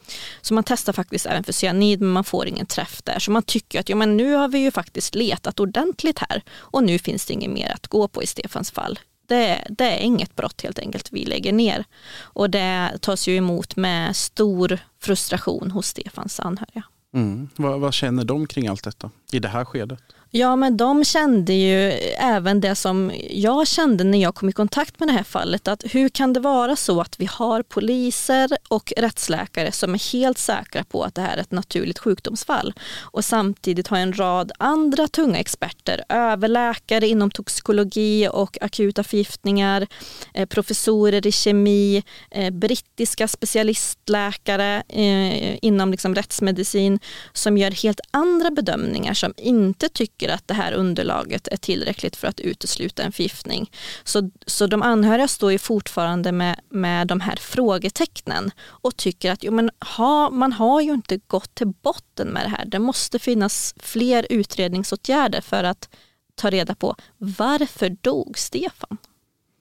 Så 0.40 0.54
man 0.54 0.64
testar 0.64 0.92
faktiskt 0.92 1.26
även 1.26 1.44
för 1.44 1.52
cyanid 1.52 2.00
men 2.00 2.10
man 2.10 2.24
får 2.24 2.46
ingen 2.46 2.66
träff 2.66 3.02
där. 3.02 3.18
Så 3.18 3.30
man 3.30 3.42
tycker 3.42 3.80
att 3.80 3.88
ja, 3.88 3.96
men 3.96 4.16
nu 4.16 4.34
har 4.34 4.48
vi 4.48 4.58
ju 4.58 4.70
faktiskt 4.70 5.14
letat 5.14 5.60
ordentligt 5.60 6.18
här 6.18 6.42
och 6.56 6.84
nu 6.84 6.98
finns 6.98 7.26
det 7.26 7.32
inget 7.32 7.50
mer 7.50 7.72
att 7.72 7.86
gå 7.86 8.08
på 8.08 8.22
i 8.22 8.26
Stefans 8.26 8.70
fall 8.70 8.98
det, 9.32 9.66
det, 9.68 9.84
är 9.84 9.98
inget 9.98 10.36
brott 10.36 10.62
helt 10.62 10.78
enkelt 10.78 11.12
vi 11.12 11.24
lägger 11.24 11.52
ner. 11.52 11.84
Och 12.22 12.50
det 12.50 12.98
tas 13.00 13.28
ju 13.28 13.36
emot 13.36 13.76
med 13.76 14.16
stor 14.16 14.78
frustration 15.00 15.70
hos 15.70 15.86
Stefans 15.86 16.40
anhöriga. 16.40 16.82
Mm. 17.14 17.48
Vad, 17.56 17.80
vad, 17.80 17.94
känner 17.94 18.24
de 18.24 18.46
kring 18.46 18.68
allt 18.68 18.84
detta 18.84 19.10
i 19.32 19.38
det 19.38 19.48
här 19.48 19.64
skedet? 19.64 20.02
Ja, 20.34 20.56
men 20.56 20.76
de 20.76 21.04
kände 21.04 21.52
ju 21.52 21.90
även 22.18 22.60
det 22.60 22.74
som 22.74 23.12
jag 23.30 23.66
kände 23.66 24.04
när 24.04 24.18
jag 24.18 24.34
kom 24.34 24.48
i 24.48 24.52
kontakt 24.52 25.00
med 25.00 25.08
det 25.08 25.12
här 25.12 25.22
fallet. 25.22 25.68
Att 25.68 25.84
hur 25.94 26.08
kan 26.08 26.32
det 26.32 26.40
vara 26.40 26.76
så 26.76 27.00
att 27.00 27.20
vi 27.20 27.26
har 27.26 27.62
poliser 27.62 28.50
och 28.68 28.92
rättsläkare 28.96 29.72
som 29.72 29.94
är 29.94 30.12
helt 30.12 30.38
säkra 30.38 30.84
på 30.84 31.02
att 31.02 31.14
det 31.14 31.20
här 31.20 31.36
är 31.36 31.40
ett 31.40 31.50
naturligt 31.50 31.98
sjukdomsfall 31.98 32.74
och 33.00 33.24
samtidigt 33.24 33.88
har 33.88 33.98
en 33.98 34.12
rad 34.12 34.52
andra 34.58 35.08
tunga 35.08 35.38
experter, 35.38 36.04
överläkare 36.08 37.08
inom 37.08 37.30
toxikologi 37.30 38.28
och 38.32 38.58
akuta 38.60 39.04
förgiftningar, 39.04 39.86
eh, 40.34 40.46
professorer 40.46 41.26
i 41.26 41.32
kemi, 41.32 42.02
eh, 42.30 42.50
brittiska 42.50 43.28
specialistläkare 43.28 44.82
eh, 44.88 45.58
inom 45.64 45.90
liksom 45.90 46.14
rättsmedicin 46.14 46.98
som 47.32 47.58
gör 47.58 47.70
helt 47.70 48.00
andra 48.10 48.50
bedömningar 48.50 49.14
som 49.14 49.34
inte 49.36 49.88
tycker 49.88 50.21
tycker 50.22 50.34
att 50.34 50.48
det 50.48 50.54
här 50.54 50.72
underlaget 50.72 51.48
är 51.48 51.56
tillräckligt 51.56 52.16
för 52.16 52.28
att 52.28 52.40
utesluta 52.40 53.02
en 53.02 53.12
förgiftning. 53.12 53.70
Så, 54.04 54.30
så 54.46 54.66
de 54.66 54.82
anhöriga 54.82 55.28
står 55.28 55.52
ju 55.52 55.58
fortfarande 55.58 56.32
med, 56.32 56.60
med 56.70 57.06
de 57.06 57.20
här 57.20 57.36
frågetecknen 57.36 58.50
och 58.82 58.96
tycker 58.96 59.32
att 59.32 59.44
jo, 59.44 59.52
men 59.52 59.70
ha, 59.96 60.30
man 60.30 60.52
har 60.52 60.80
ju 60.80 60.92
inte 60.92 61.18
gått 61.26 61.54
till 61.54 61.72
botten 61.82 62.28
med 62.28 62.44
det 62.44 62.48
här. 62.48 62.64
Det 62.66 62.78
måste 62.78 63.18
finnas 63.18 63.74
fler 63.76 64.26
utredningsåtgärder 64.30 65.40
för 65.40 65.64
att 65.64 65.88
ta 66.34 66.50
reda 66.50 66.74
på 66.74 66.96
varför 67.18 67.96
dog 68.00 68.38
Stefan? 68.38 68.98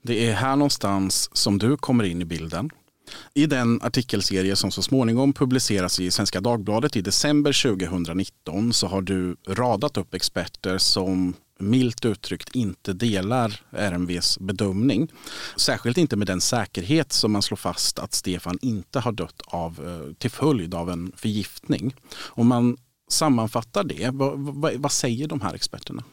Det 0.03 0.29
är 0.29 0.33
här 0.33 0.55
någonstans 0.55 1.29
som 1.33 1.57
du 1.57 1.77
kommer 1.77 2.03
in 2.03 2.21
i 2.21 2.25
bilden. 2.25 2.69
I 3.33 3.45
den 3.45 3.81
artikelserie 3.81 4.55
som 4.55 4.71
så 4.71 4.81
småningom 4.81 5.33
publiceras 5.33 5.99
i 5.99 6.11
Svenska 6.11 6.41
Dagbladet 6.41 6.95
i 6.95 7.01
december 7.01 7.63
2019 7.63 8.73
så 8.73 8.87
har 8.87 9.01
du 9.01 9.35
radat 9.47 9.97
upp 9.97 10.13
experter 10.13 10.77
som 10.77 11.33
milt 11.61 12.05
uttryckt 12.05 12.55
inte 12.55 12.93
delar 12.93 13.61
RMVs 13.71 14.39
bedömning. 14.39 15.11
Särskilt 15.55 15.97
inte 15.97 16.15
med 16.15 16.27
den 16.27 16.41
säkerhet 16.41 17.13
som 17.13 17.31
man 17.31 17.41
slår 17.41 17.57
fast 17.57 17.99
att 17.99 18.13
Stefan 18.13 18.59
inte 18.61 18.99
har 18.99 19.11
dött 19.11 19.41
av, 19.45 19.87
eh, 19.87 20.13
till 20.13 20.31
följd 20.31 20.73
av 20.73 20.89
en 20.89 21.11
förgiftning. 21.15 21.95
Om 22.17 22.47
man 22.47 22.77
sammanfattar 23.09 23.83
det, 23.83 24.09
vad, 24.13 24.39
vad, 24.39 24.73
vad 24.73 24.91
säger 24.91 25.27
de 25.27 25.41
här 25.41 25.53
experterna? 25.53 26.03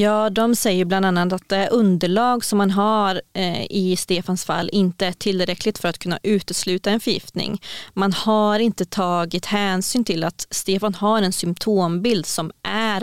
Ja, 0.00 0.30
de 0.30 0.56
säger 0.56 0.84
bland 0.84 1.06
annat 1.06 1.32
att 1.32 1.48
det 1.48 1.68
underlag 1.68 2.44
som 2.44 2.58
man 2.58 2.70
har 2.70 3.22
eh, 3.32 3.64
i 3.70 3.96
Stefans 3.98 4.44
fall 4.44 4.70
inte 4.72 5.06
är 5.06 5.12
tillräckligt 5.12 5.78
för 5.78 5.88
att 5.88 5.98
kunna 5.98 6.18
utesluta 6.22 6.90
en 6.90 7.00
förgiftning. 7.00 7.62
Man 7.92 8.12
har 8.12 8.58
inte 8.58 8.84
tagit 8.84 9.46
hänsyn 9.46 10.04
till 10.04 10.24
att 10.24 10.46
Stefan 10.50 10.94
har 10.94 11.22
en 11.22 11.32
symptombild 11.32 12.26
som 12.26 12.52
är 12.62 13.02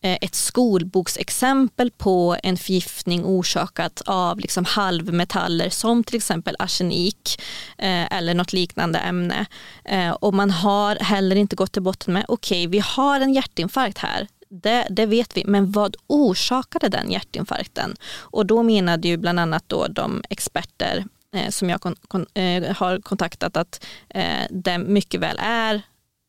eh, 0.00 0.18
ett 0.20 0.34
skolboksexempel 0.34 1.90
på 1.90 2.36
en 2.42 2.56
förgiftning 2.56 3.24
orsakat 3.24 4.02
av 4.06 4.38
liksom 4.38 4.64
halvmetaller 4.64 5.70
som 5.70 6.04
till 6.04 6.16
exempel 6.16 6.56
arsenik 6.58 7.42
eh, 7.78 8.12
eller 8.12 8.34
något 8.34 8.52
liknande 8.52 8.98
ämne. 8.98 9.46
Eh, 9.84 10.10
och 10.10 10.34
man 10.34 10.50
har 10.50 10.96
heller 10.96 11.36
inte 11.36 11.56
gått 11.56 11.72
till 11.72 11.82
botten 11.82 12.14
med, 12.14 12.24
okej 12.28 12.66
okay, 12.66 12.70
vi 12.70 12.78
har 12.78 13.20
en 13.20 13.32
hjärtinfarkt 13.32 13.98
här, 13.98 14.28
det, 14.62 14.86
det, 14.90 15.06
vet 15.06 15.36
vi, 15.36 15.44
men 15.46 15.72
vad 15.72 15.96
orsakade 16.06 16.88
den 16.88 17.10
hjärtinfarkten? 17.10 17.96
Och 18.18 18.46
då 18.46 18.62
menade 18.62 19.08
ju 19.08 19.16
bland 19.16 19.40
annat 19.40 19.64
då 19.66 19.88
de 19.88 20.22
experter 20.30 21.04
eh, 21.36 21.50
som 21.50 21.70
jag 21.70 21.80
kon, 21.80 21.96
kon, 22.08 22.26
eh, 22.34 22.76
har 22.76 23.00
kontaktat 23.00 23.56
att 23.56 23.84
eh, 24.08 24.44
det 24.50 24.78
mycket 24.78 25.20
väl 25.20 25.38
är 25.40 25.82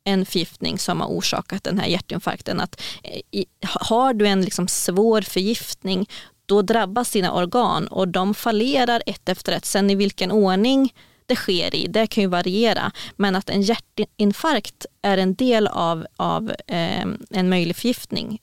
en 0.03 0.25
förgiftning 0.25 0.79
som 0.79 1.01
har 1.01 1.07
orsakat 1.07 1.63
den 1.63 1.79
här 1.79 1.87
hjärtinfarkten. 1.87 2.61
Att, 2.61 2.81
eh, 3.03 3.21
i, 3.31 3.45
har 3.61 4.13
du 4.13 4.27
en 4.27 4.41
liksom 4.41 4.67
svår 4.67 5.21
förgiftning 5.21 6.09
då 6.45 6.61
drabbas 6.61 7.11
dina 7.11 7.33
organ 7.33 7.87
och 7.87 8.07
de 8.07 8.33
fallerar 8.33 9.03
ett 9.05 9.29
efter 9.29 9.53
ett. 9.53 9.65
Sen 9.65 9.89
i 9.89 9.95
vilken 9.95 10.31
ordning 10.31 10.93
det 11.25 11.35
sker 11.35 11.75
i, 11.75 11.87
det 11.87 12.07
kan 12.07 12.21
ju 12.21 12.27
variera. 12.27 12.91
Men 13.15 13.35
att 13.35 13.49
en 13.49 13.61
hjärtinfarkt 13.61 14.85
är 15.01 15.17
en 15.17 15.35
del 15.35 15.67
av, 15.67 16.05
av 16.15 16.51
eh, 16.67 17.05
en 17.29 17.49
möjlig 17.49 17.75
förgiftning, 17.75 18.41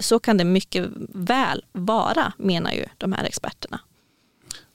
så 0.00 0.18
kan 0.18 0.36
det 0.36 0.44
mycket 0.44 0.86
väl 1.08 1.64
vara, 1.72 2.32
menar 2.38 2.72
ju 2.72 2.86
de 2.98 3.12
här 3.12 3.24
experterna 3.24 3.80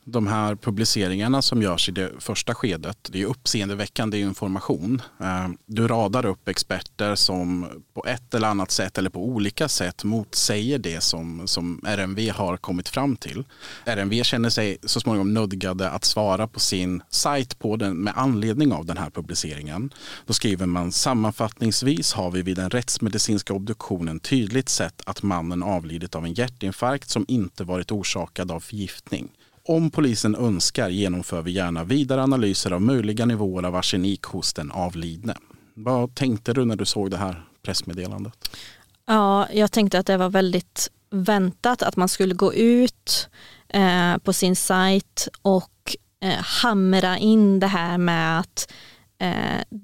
de 0.10 0.28
här 0.28 0.56
publiceringarna 0.56 1.42
som 1.42 1.62
görs 1.62 1.90
i 1.90 1.92
det 1.92 2.12
första 2.20 2.56
skedet, 2.56 2.98
det 3.12 3.22
är 3.22 3.26
uppseendeväckande 3.26 4.20
information. 4.20 5.02
Eh, 5.20 5.48
du 5.66 5.88
radar 5.88 6.26
upp 6.26 6.48
experter 6.48 7.16
som 7.16 7.68
på 7.94 8.06
ett 8.06 8.34
eller 8.34 8.48
annat 8.48 8.72
sätt 8.72 8.98
eller 8.98 9.10
på 9.10 9.26
olika 9.26 9.68
sätt 9.68 10.04
motsäger 10.04 10.80
det 10.80 11.02
som, 11.02 11.48
som 11.48 11.82
RMV 11.86 12.30
har 12.30 12.58
kommit 12.58 12.90
fram 12.90 13.16
till. 13.16 13.44
RMV 13.86 14.24
känner 14.24 14.50
sig 14.50 14.78
så 14.84 15.00
småningom 15.00 15.34
nödgade 15.34 15.90
att 15.90 16.06
svara 16.06 16.48
på 16.48 16.60
sin 16.60 17.02
sajt 17.10 17.60
på 17.60 17.76
den, 17.76 17.98
med 17.98 18.14
anledning 18.16 18.74
av 18.74 18.86
den 18.86 18.98
här 18.98 19.10
publiceringen. 19.10 19.94
Då 20.26 20.34
skriver 20.34 20.66
man 20.66 20.92
sammanfattningsvis 20.92 22.14
har 22.14 22.32
vi 22.32 22.42
vid 22.42 22.58
den 22.58 22.70
rättsmedicinska 22.70 23.54
obduktionen 23.54 24.20
tydligt 24.20 24.70
sett 24.70 25.02
att 25.06 25.24
mannen 25.24 25.64
avlidit 25.64 26.16
av 26.16 26.26
en 26.26 26.34
hjärtinfarkt 26.34 27.10
som 27.10 27.26
inte 27.28 27.64
varit 27.64 27.92
orsakad 27.92 28.52
av 28.52 28.60
förgiftning. 28.60 29.30
Om 29.67 29.91
polisen 29.91 30.36
önskar 30.36 30.89
genomför 30.89 31.41
vi 31.41 31.51
gärna 31.51 31.83
vidare 31.83 32.24
analyser 32.24 32.71
av 32.71 32.81
möjliga 32.81 33.25
nivåer 33.25 33.63
av 33.63 33.75
arsenik 33.75 34.24
hos 34.24 34.53
den 34.53 34.71
avlidne. 34.71 35.36
Vad 35.74 36.15
tänkte 36.15 36.53
du 36.53 36.65
när 36.65 36.75
du 36.75 36.86
såg 36.86 37.12
det 37.12 37.17
här 37.17 37.45
pressmeddelandet? 37.62 38.57
Ja, 39.05 39.47
jag 39.53 39.71
tänkte 39.71 40.00
att 40.00 40.05
det 40.05 40.17
var 40.17 40.29
väldigt 40.29 40.91
väntat 41.09 41.83
att 41.83 41.95
man 41.95 42.09
skulle 42.09 42.36
gå 42.36 42.53
ut 42.53 43.29
eh, 43.67 44.17
på 44.17 44.33
sin 44.33 44.55
sajt 44.55 45.27
och 45.41 45.95
eh, 46.21 46.39
hamra 46.39 47.17
in 47.17 47.59
det 47.59 47.67
här 47.67 47.97
med 47.97 48.39
att 48.39 48.74
eh, 49.19 49.79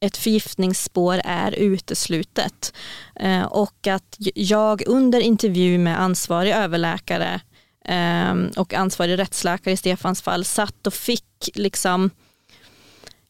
ett 0.00 0.16
förgiftningsspår 0.16 1.20
är 1.24 1.52
uteslutet. 1.52 2.72
Eh, 3.14 3.42
och 3.44 3.86
att 3.86 4.16
jag 4.34 4.82
under 4.86 5.20
intervju 5.20 5.78
med 5.78 6.00
ansvarig 6.00 6.52
överläkare 6.52 7.40
Ehm, 7.88 8.50
och 8.56 8.74
ansvarig 8.74 9.18
rättsläkare 9.18 9.74
i 9.74 9.76
Stefans 9.76 10.22
fall 10.22 10.44
satt 10.44 10.86
och 10.86 10.94
fick 10.94 11.50
liksom, 11.54 12.10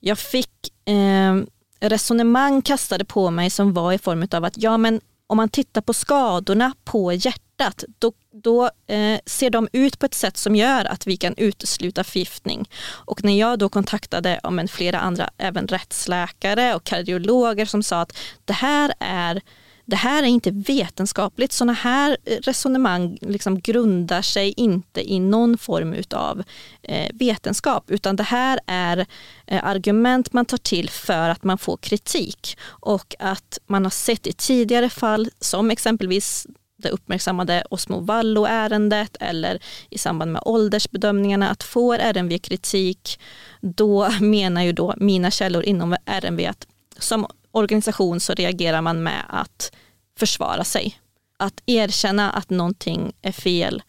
jag 0.00 0.18
fick 0.18 0.72
ehm, 0.84 1.46
resonemang 1.80 2.62
kastade 2.62 3.04
på 3.04 3.30
mig 3.30 3.50
som 3.50 3.72
var 3.72 3.92
i 3.92 3.98
form 3.98 4.28
av 4.32 4.44
att 4.44 4.54
ja 4.56 4.76
men 4.76 5.00
om 5.26 5.36
man 5.36 5.48
tittar 5.48 5.80
på 5.80 5.92
skadorna 5.92 6.72
på 6.84 7.12
hjärtat, 7.12 7.84
då, 7.98 8.12
då 8.32 8.64
eh, 8.86 9.20
ser 9.26 9.50
de 9.50 9.68
ut 9.72 9.98
på 9.98 10.06
ett 10.06 10.14
sätt 10.14 10.36
som 10.36 10.56
gör 10.56 10.84
att 10.84 11.06
vi 11.06 11.16
kan 11.16 11.34
utesluta 11.36 12.04
förgiftning. 12.04 12.70
Och 12.88 13.24
när 13.24 13.38
jag 13.38 13.58
då 13.58 13.68
kontaktade 13.68 14.40
ja, 14.42 14.50
men 14.50 14.68
flera 14.68 15.00
andra, 15.00 15.30
även 15.38 15.66
rättsläkare 15.66 16.74
och 16.74 16.84
kardiologer 16.84 17.66
som 17.66 17.82
sa 17.82 18.00
att 18.00 18.16
det 18.44 18.52
här 18.52 18.94
är 19.00 19.40
det 19.86 19.96
här 19.96 20.22
är 20.22 20.26
inte 20.26 20.50
vetenskapligt. 20.50 21.52
Sådana 21.52 21.72
här 21.72 22.16
eh, 22.24 22.38
resonemang 22.42 23.18
liksom 23.20 23.60
grundar 23.60 24.22
sig 24.22 24.54
inte 24.56 25.12
i 25.12 25.20
någon 25.20 25.58
form 25.58 25.94
av 26.14 26.42
eh, 26.82 27.10
vetenskap, 27.14 27.90
utan 27.90 28.16
det 28.16 28.22
här 28.22 28.60
är 28.66 29.06
eh, 29.46 29.64
argument 29.64 30.32
man 30.32 30.44
tar 30.44 30.56
till 30.56 30.90
för 30.90 31.28
att 31.28 31.44
man 31.44 31.58
får 31.58 31.76
kritik 31.76 32.58
och 32.64 33.14
att 33.18 33.58
man 33.66 33.84
har 33.84 33.90
sett 33.90 34.26
i 34.26 34.32
tidigare 34.32 34.90
fall, 34.90 35.30
som 35.40 35.70
exempelvis 35.70 36.46
det 36.78 36.88
uppmärksammade 36.88 37.64
Osmo 37.70 38.00
Vallo-ärendet 38.00 39.16
eller 39.20 39.62
i 39.90 39.98
samband 39.98 40.32
med 40.32 40.42
åldersbedömningarna 40.44 41.50
att 41.50 41.62
får 41.62 41.98
RMV 41.98 42.38
kritik, 42.38 43.20
då 43.60 44.10
menar 44.20 44.62
ju 44.62 44.72
då 44.72 44.94
mina 44.96 45.30
källor 45.30 45.62
inom 45.62 45.96
RMV 46.06 46.46
att 46.46 46.66
som 46.98 47.26
organisation 47.56 48.20
så 48.20 48.34
reagerar 48.34 48.82
man 48.82 49.02
med 49.02 49.24
att 49.28 49.72
försvara 50.18 50.64
sig. 50.64 51.00
Att 51.38 51.62
erkänna 51.66 52.30
att 52.30 52.50
någonting 52.50 53.12
är 53.22 53.32
fel, 53.32 53.82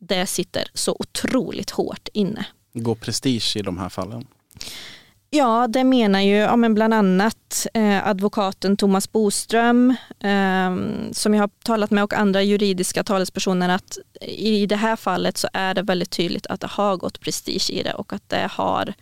det 0.00 0.26
sitter 0.26 0.64
så 0.74 0.96
otroligt 0.98 1.70
hårt 1.70 2.08
inne. 2.12 2.46
Går 2.72 2.94
prestige 2.94 3.56
i 3.56 3.62
de 3.62 3.78
här 3.78 3.88
fallen? 3.88 4.26
Ja, 5.30 5.66
det 5.68 5.84
menar 5.84 6.20
ju 6.20 6.36
ja, 6.36 6.56
men 6.56 6.74
bland 6.74 6.94
annat 6.94 7.66
eh, 7.74 8.08
advokaten 8.08 8.76
Thomas 8.76 9.12
Boström 9.12 9.90
eh, 10.20 10.76
som 11.12 11.34
jag 11.34 11.42
har 11.42 11.50
talat 11.64 11.90
med 11.90 12.04
och 12.04 12.14
andra 12.14 12.42
juridiska 12.42 13.04
talespersoner 13.04 13.68
att 13.68 13.98
i 14.20 14.66
det 14.66 14.76
här 14.76 14.96
fallet 14.96 15.38
så 15.38 15.48
är 15.52 15.74
det 15.74 15.82
väldigt 15.82 16.10
tydligt 16.10 16.46
att 16.46 16.60
det 16.60 16.66
har 16.66 16.96
gått 16.96 17.20
prestige 17.20 17.70
i 17.70 17.82
det 17.82 17.94
och 17.94 18.12
att 18.12 18.28
det 18.28 18.48
har 18.50 18.94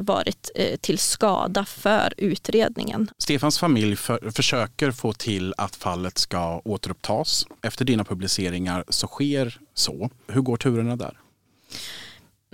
varit 0.00 0.50
eh, 0.54 0.76
till 0.76 0.98
skada 0.98 1.64
för 1.64 2.14
utredningen. 2.16 3.10
Stefans 3.18 3.58
familj 3.58 3.96
för, 3.96 4.30
försöker 4.30 4.90
få 4.90 5.12
till 5.12 5.54
att 5.56 5.76
fallet 5.76 6.18
ska 6.18 6.60
återupptas. 6.64 7.46
Efter 7.62 7.84
dina 7.84 8.04
publiceringar 8.04 8.84
så 8.88 9.06
sker 9.06 9.58
så. 9.74 10.10
Hur 10.28 10.40
går 10.40 10.56
turerna 10.56 10.96
där? 10.96 11.18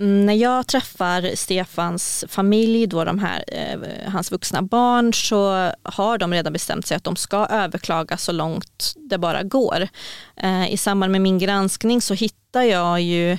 När 0.03 0.33
jag 0.33 0.67
träffar 0.67 1.35
Stefans 1.35 2.25
familj, 2.27 2.87
då 2.87 3.03
de 3.03 3.19
här, 3.19 3.43
eh, 3.47 4.11
hans 4.11 4.31
vuxna 4.31 4.61
barn, 4.61 5.13
så 5.13 5.71
har 5.83 6.17
de 6.17 6.33
redan 6.33 6.53
bestämt 6.53 6.87
sig 6.87 6.97
att 6.97 7.03
de 7.03 7.15
ska 7.15 7.45
överklaga 7.45 8.17
så 8.17 8.31
långt 8.31 8.93
det 9.09 9.17
bara 9.17 9.43
går. 9.43 9.87
Eh, 10.37 10.73
I 10.73 10.77
samband 10.77 11.11
med 11.11 11.21
min 11.21 11.39
granskning 11.39 12.01
så 12.01 12.13
hittar 12.13 12.61
jag 12.61 13.01
ju 13.01 13.37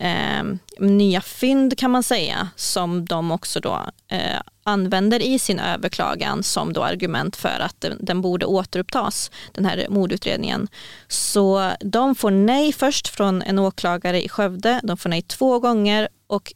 eh, 0.00 0.44
nya 0.78 1.20
fynd 1.20 1.78
kan 1.78 1.90
man 1.90 2.02
säga 2.02 2.48
som 2.56 3.04
de 3.04 3.30
också 3.30 3.60
då 3.60 3.86
eh, 4.08 4.40
använder 4.62 5.22
i 5.22 5.38
sin 5.38 5.60
överklagan 5.60 6.42
som 6.42 6.72
då 6.72 6.82
argument 6.84 7.36
för 7.36 7.60
att 7.60 7.80
den, 7.80 7.98
den 8.00 8.20
borde 8.20 8.46
återupptas, 8.46 9.30
den 9.52 9.64
här 9.64 9.86
mordutredningen. 9.88 10.68
Så 11.08 11.70
de 11.80 12.14
får 12.14 12.30
nej 12.30 12.72
först 12.72 13.08
från 13.08 13.42
en 13.42 13.58
åklagare 13.58 14.24
i 14.24 14.28
Skövde, 14.28 14.80
de 14.82 14.96
får 14.96 15.08
nej 15.08 15.22
två 15.22 15.58
gånger 15.58 16.08
och 16.26 16.52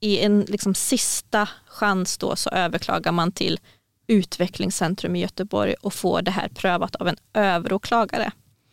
i 0.00 0.20
en 0.20 0.40
liksom 0.40 0.74
sista 0.74 1.48
chans 1.66 2.18
då 2.18 2.36
så 2.36 2.50
överklagar 2.50 3.12
man 3.12 3.32
till 3.32 3.60
Utvecklingscentrum 4.06 5.16
i 5.16 5.20
Göteborg 5.20 5.74
och 5.74 5.94
får 5.94 6.22
det 6.22 6.30
här 6.30 6.48
prövat 6.48 6.96
av 6.96 7.08
en 7.08 7.16
överåklagare. 7.34 8.32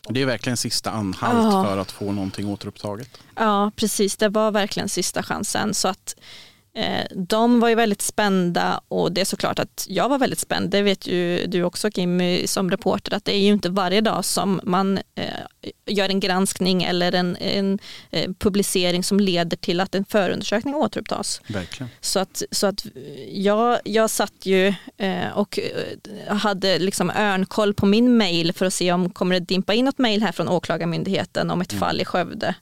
Det 0.10 0.22
är 0.22 0.26
verkligen 0.26 0.58
sista 0.58 0.92
anhalt 0.92 1.54
ja. 1.54 1.64
för 1.64 1.78
att 1.78 1.92
få 1.92 2.12
någonting 2.12 2.48
återupptaget. 2.48 3.10
Ja, 3.36 3.72
precis. 3.76 4.18
Det 4.18 4.30
var 4.30 4.52
verkligen 4.52 4.90
sista 4.90 5.24
chansen. 5.24 5.74
Så 5.74 5.88
att 5.88 6.16
de 7.16 7.60
var 7.60 7.70
ju 7.70 7.76
väldigt 7.76 8.02
spända 8.02 8.82
och 8.88 9.12
det 9.12 9.22
är 9.22 9.26
såklart 9.26 9.60
att 9.60 9.86
jag 9.90 10.10
var 10.10 10.18
väldigt 10.18 10.40
spänd. 10.40 10.70
Det 10.70 10.82
vet 10.82 11.08
ju 11.08 11.46
du 11.48 11.64
också 11.64 11.92
Kim 11.92 12.22
som 12.46 12.72
reporter 12.72 13.14
att 13.14 13.26
det 13.26 13.36
är 13.36 13.40
ju 13.40 13.54
inte 13.54 13.70
varje 13.70 14.02
dag 14.02 14.26
som 14.26 14.62
man 14.64 14.98
eh, 15.16 15.24
gör 15.86 16.10
en 16.10 16.20
granskning 16.20 16.84
eller 16.84 17.12
en, 17.12 17.36
en 17.36 17.80
eh, 18.12 18.32
publicering 18.40 19.04
som 19.04 19.20
leder 19.20 19.58
till 19.58 19.80
att 19.80 19.96
en 19.96 20.06
förundersökning 20.06 20.76
återupptas. 20.76 21.42
Verkligen. 21.48 21.90
Så 22.02 22.20
att, 22.20 22.44
så 22.52 22.68
att 22.68 22.86
jag, 23.32 23.80
jag 23.84 24.10
satt 24.10 24.46
ju 24.46 24.74
och 25.34 25.60
hade 26.28 26.80
liksom 26.80 27.10
örnkoll 27.10 27.74
på 27.74 27.86
min 27.86 28.18
mail 28.18 28.54
för 28.54 28.66
att 28.66 28.74
se 28.74 28.92
om 28.92 29.10
kommer 29.10 29.40
det 29.40 29.46
dimpa 29.46 29.74
in 29.74 29.86
något 29.86 29.98
mail 29.98 30.24
här 30.24 30.32
från 30.32 30.50
Åklagarmyndigheten 30.50 31.52
om 31.52 31.62
ett 31.62 31.72
mm. 31.72 31.80
fall 31.80 32.02
i 32.02 32.06
Skövde. 32.06 32.56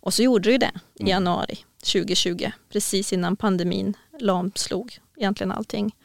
Och 0.00 0.14
så 0.14 0.22
gjorde 0.22 0.48
det 0.48 0.52
ju 0.52 0.58
det 0.58 0.70
i 0.94 1.02
mm. 1.02 1.10
januari. 1.10 1.58
2020, 1.84 2.52
precis 2.72 3.12
innan 3.12 3.36
pandemin 3.36 3.96
lamslog 4.18 4.98
egentligen 5.16 5.52
allting. 5.52 5.96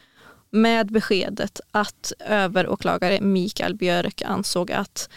Med 0.49 0.91
beskedet 0.91 1.61
att 1.71 2.13
överåklagare 2.19 3.21
Mikael 3.21 3.75
Björk 3.75 4.21
ansåg 4.21 4.71
att 4.71 5.09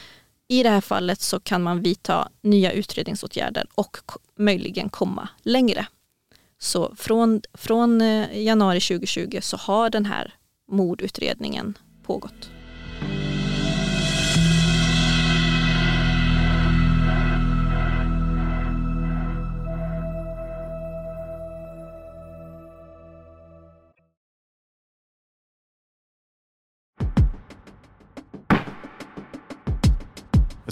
i 0.48 0.62
det 0.62 0.70
här 0.70 0.80
fallet 0.80 1.20
så 1.20 1.40
kan 1.40 1.62
man 1.62 1.82
vidta 1.82 2.28
nya 2.40 2.72
utredningsåtgärder 2.72 3.66
och 3.74 3.96
möjligen 4.36 4.88
komma 4.88 5.28
längre. 5.42 5.86
Så 6.58 6.94
från, 6.96 7.42
från 7.54 8.00
eh, 8.00 8.42
januari 8.42 8.80
2020 8.80 9.38
så 9.42 9.56
har 9.56 9.90
den 9.90 10.06
här 10.06 10.34
mordutredningen 10.68 11.78
pågått. 12.02 12.51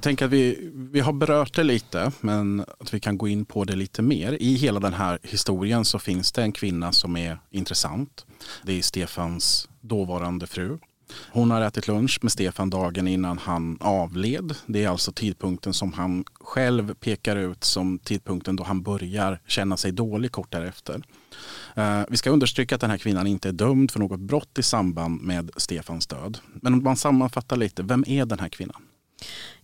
Jag 0.01 0.05
tänker 0.05 0.25
att 0.25 0.31
vi, 0.31 0.71
vi 0.75 1.01
har 1.01 1.13
berört 1.13 1.55
det 1.55 1.63
lite, 1.63 2.13
men 2.21 2.65
att 2.79 2.95
vi 2.95 3.01
kan 3.01 3.19
gå 3.19 3.29
in 3.29 3.45
på 3.45 3.65
det 3.65 3.77
lite 3.77 4.03
mer. 4.03 4.33
I 4.43 4.55
hela 4.55 4.81
den 4.81 4.95
här 4.95 5.19
historien 5.23 5.85
så 5.85 5.99
finns 5.99 6.33
det 6.33 6.43
en 6.43 6.53
kvinna 6.53 6.93
som 6.93 7.17
är 7.17 7.39
intressant. 7.51 8.27
Det 8.63 8.79
är 8.79 8.83
Stefans 8.83 9.69
dåvarande 9.81 10.47
fru. 10.47 10.79
Hon 11.33 11.51
har 11.51 11.61
ätit 11.61 11.89
lunch 11.89 12.19
med 12.23 12.33
Stefan 12.33 12.71
dagen 12.71 13.09
innan 13.09 13.39
han 13.39 13.79
avled. 13.81 14.55
Det 14.67 14.85
är 14.85 14.89
alltså 14.89 15.13
tidpunkten 15.13 15.75
som 15.75 15.93
han 15.93 16.25
själv 16.41 16.95
pekar 16.95 17.37
ut 17.37 17.65
som 17.65 17.99
tidpunkten 17.99 18.57
då 18.57 18.65
han 18.65 18.83
börjar 18.83 19.41
känna 19.47 19.77
sig 19.77 19.93
dålig 19.93 20.33
kort 20.33 20.53
därefter. 20.53 21.03
Eh, 21.75 22.03
vi 22.09 22.17
ska 22.17 22.31
understryka 22.31 22.75
att 22.75 22.81
den 22.81 22.91
här 22.91 22.99
kvinnan 22.99 23.27
inte 23.27 23.49
är 23.49 23.53
dömd 23.53 23.91
för 23.91 23.99
något 24.01 24.21
brott 24.21 24.59
i 24.59 24.63
samband 24.63 25.23
med 25.23 25.51
Stefans 25.57 26.07
död. 26.07 26.39
Men 26.55 26.75
om 26.75 26.83
man 26.83 26.97
sammanfattar 26.97 27.57
lite, 27.57 27.83
vem 27.83 28.05
är 28.07 28.27
den 28.27 28.39
här 28.39 28.49
kvinnan? 28.49 28.83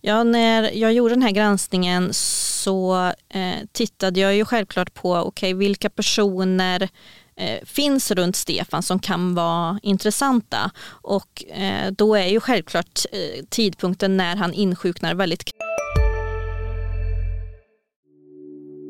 Ja, 0.01 0.23
när 0.23 0.71
jag 0.73 0.93
gjorde 0.93 1.13
den 1.13 1.21
här 1.21 1.31
granskningen 1.31 2.13
så 2.13 2.95
eh, 3.29 3.65
tittade 3.71 4.19
jag 4.19 4.35
ju 4.35 4.45
självklart 4.45 4.93
på 4.93 5.13
okay, 5.13 5.53
vilka 5.53 5.89
personer 5.89 6.89
eh, 7.35 7.65
finns 7.65 8.11
runt 8.11 8.35
Stefan 8.35 8.83
som 8.83 8.99
kan 8.99 9.35
vara 9.35 9.79
intressanta. 9.83 10.71
Och 10.89 11.43
eh, 11.47 11.91
då 11.91 12.15
är 12.15 12.27
ju 12.27 12.39
självklart 12.39 12.99
eh, 13.11 13.45
tidpunkten 13.49 14.17
när 14.17 14.35
han 14.35 14.53
insjuknar 14.53 15.15
väldigt 15.15 15.43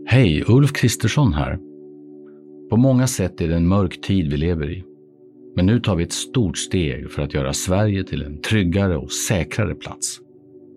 Hej, 0.10 0.44
Ulf 0.48 0.74
Kristersson 0.74 1.34
här. 1.34 1.58
På 2.70 2.78
många 2.78 3.08
sätt 3.08 3.42
är 3.42 3.48
det 3.48 3.56
en 3.56 3.68
mörk 3.68 4.02
tid 4.02 4.32
vi 4.32 4.38
lever 4.38 4.72
i. 4.72 4.84
Men 5.56 5.66
nu 5.66 5.80
tar 5.80 5.96
vi 5.96 6.04
ett 6.04 6.14
stort 6.14 6.58
steg 6.58 7.12
för 7.12 7.22
att 7.22 7.34
göra 7.34 7.54
Sverige 7.54 8.04
till 8.04 8.24
en 8.24 8.42
tryggare 8.42 8.98
och 8.98 9.12
säkrare 9.12 9.76
plats. 9.76 10.20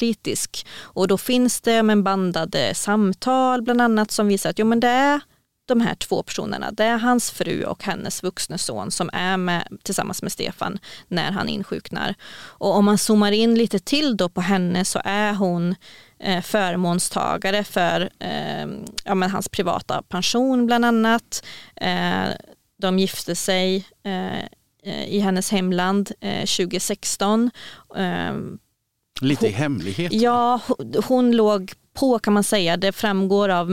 kritisk. 0.00 0.66
Och 0.82 1.08
då 1.08 1.18
finns 1.18 1.60
det 1.60 1.82
men 1.82 2.02
bandade 2.02 2.68
eh, 2.68 2.74
samtal 2.74 3.62
bland 3.62 3.80
annat 3.80 4.10
som 4.10 4.28
visar 4.28 4.50
att 4.50 4.58
jo, 4.58 4.66
men 4.66 4.80
det 4.80 4.88
är 4.88 5.20
de 5.70 5.80
här 5.80 5.94
två 5.94 6.22
personerna. 6.22 6.70
Det 6.72 6.84
är 6.84 6.98
hans 6.98 7.30
fru 7.30 7.64
och 7.64 7.84
hennes 7.84 8.22
vuxne 8.22 8.58
son 8.58 8.90
som 8.90 9.10
är 9.12 9.36
med, 9.36 9.78
tillsammans 9.82 10.22
med 10.22 10.32
Stefan 10.32 10.78
när 11.08 11.32
han 11.32 11.48
insjuknar. 11.48 12.14
Och 12.58 12.76
om 12.76 12.84
man 12.84 12.98
zoomar 12.98 13.32
in 13.32 13.54
lite 13.54 13.78
till 13.78 14.16
då 14.16 14.28
på 14.28 14.40
henne 14.40 14.84
så 14.84 15.00
är 15.04 15.34
hon 15.34 15.74
eh, 16.18 16.42
förmånstagare 16.42 17.64
för 17.64 18.10
eh, 18.18 18.66
ja, 19.04 19.14
men 19.14 19.30
hans 19.30 19.48
privata 19.48 20.02
pension 20.02 20.66
bland 20.66 20.84
annat. 20.84 21.44
Eh, 21.76 22.28
de 22.80 22.98
gifte 22.98 23.36
sig 23.36 23.86
eh, 24.04 24.44
eh 24.82 25.04
i 25.08 25.20
hennes 25.20 25.50
hemland 25.50 26.12
eh, 26.20 26.46
2016. 26.46 27.50
Lite 29.20 29.46
i 29.46 29.50
hemlighet? 29.50 30.12
Ja, 30.12 30.60
hon, 30.66 30.94
hon 31.08 31.32
låg 31.36 31.72
på 31.94 32.18
kan 32.18 32.32
man 32.32 32.44
säga. 32.44 32.76
Det 32.76 32.92
framgår 32.92 33.48
av 33.48 33.70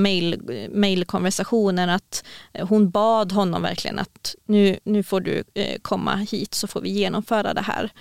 mejlkonversationer 0.71 1.87
att 1.87 2.23
hon 2.61 2.89
bad 2.89 3.31
honom 3.31 3.61
verkligen 3.61 3.99
att 3.99 4.35
nu, 4.45 4.79
nu 4.83 5.03
får 5.03 5.21
du 5.21 5.43
eh, 5.53 5.79
komma 5.81 6.15
hit 6.15 6.53
så 6.53 6.67
får 6.67 6.81
vi 6.81 6.89
genomföra 6.89 7.53
det 7.53 7.61
här. 7.61 7.91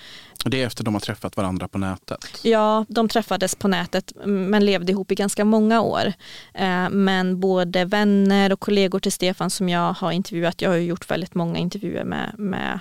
Det 0.44 0.62
är 0.62 0.66
efter 0.66 0.84
de 0.84 0.94
har 0.94 1.00
träffat 1.00 1.36
varandra 1.36 1.68
på 1.68 1.78
nätet? 1.78 2.40
Ja, 2.42 2.84
de 2.88 3.08
träffades 3.08 3.54
på 3.54 3.68
nätet 3.68 4.12
men 4.24 4.64
levde 4.64 4.92
ihop 4.92 5.12
i 5.12 5.14
ganska 5.14 5.44
många 5.44 5.80
år. 5.80 6.12
Eh, 6.54 6.90
men 6.90 7.40
både 7.40 7.84
vänner 7.84 8.52
och 8.52 8.60
kollegor 8.60 8.98
till 8.98 9.12
Stefan 9.12 9.50
som 9.50 9.68
jag 9.68 9.92
har 9.92 10.12
intervjuat, 10.12 10.62
jag 10.62 10.70
har 10.70 10.76
gjort 10.76 11.10
väldigt 11.10 11.34
många 11.34 11.58
intervjuer 11.58 12.04
med, 12.04 12.34
med 12.38 12.80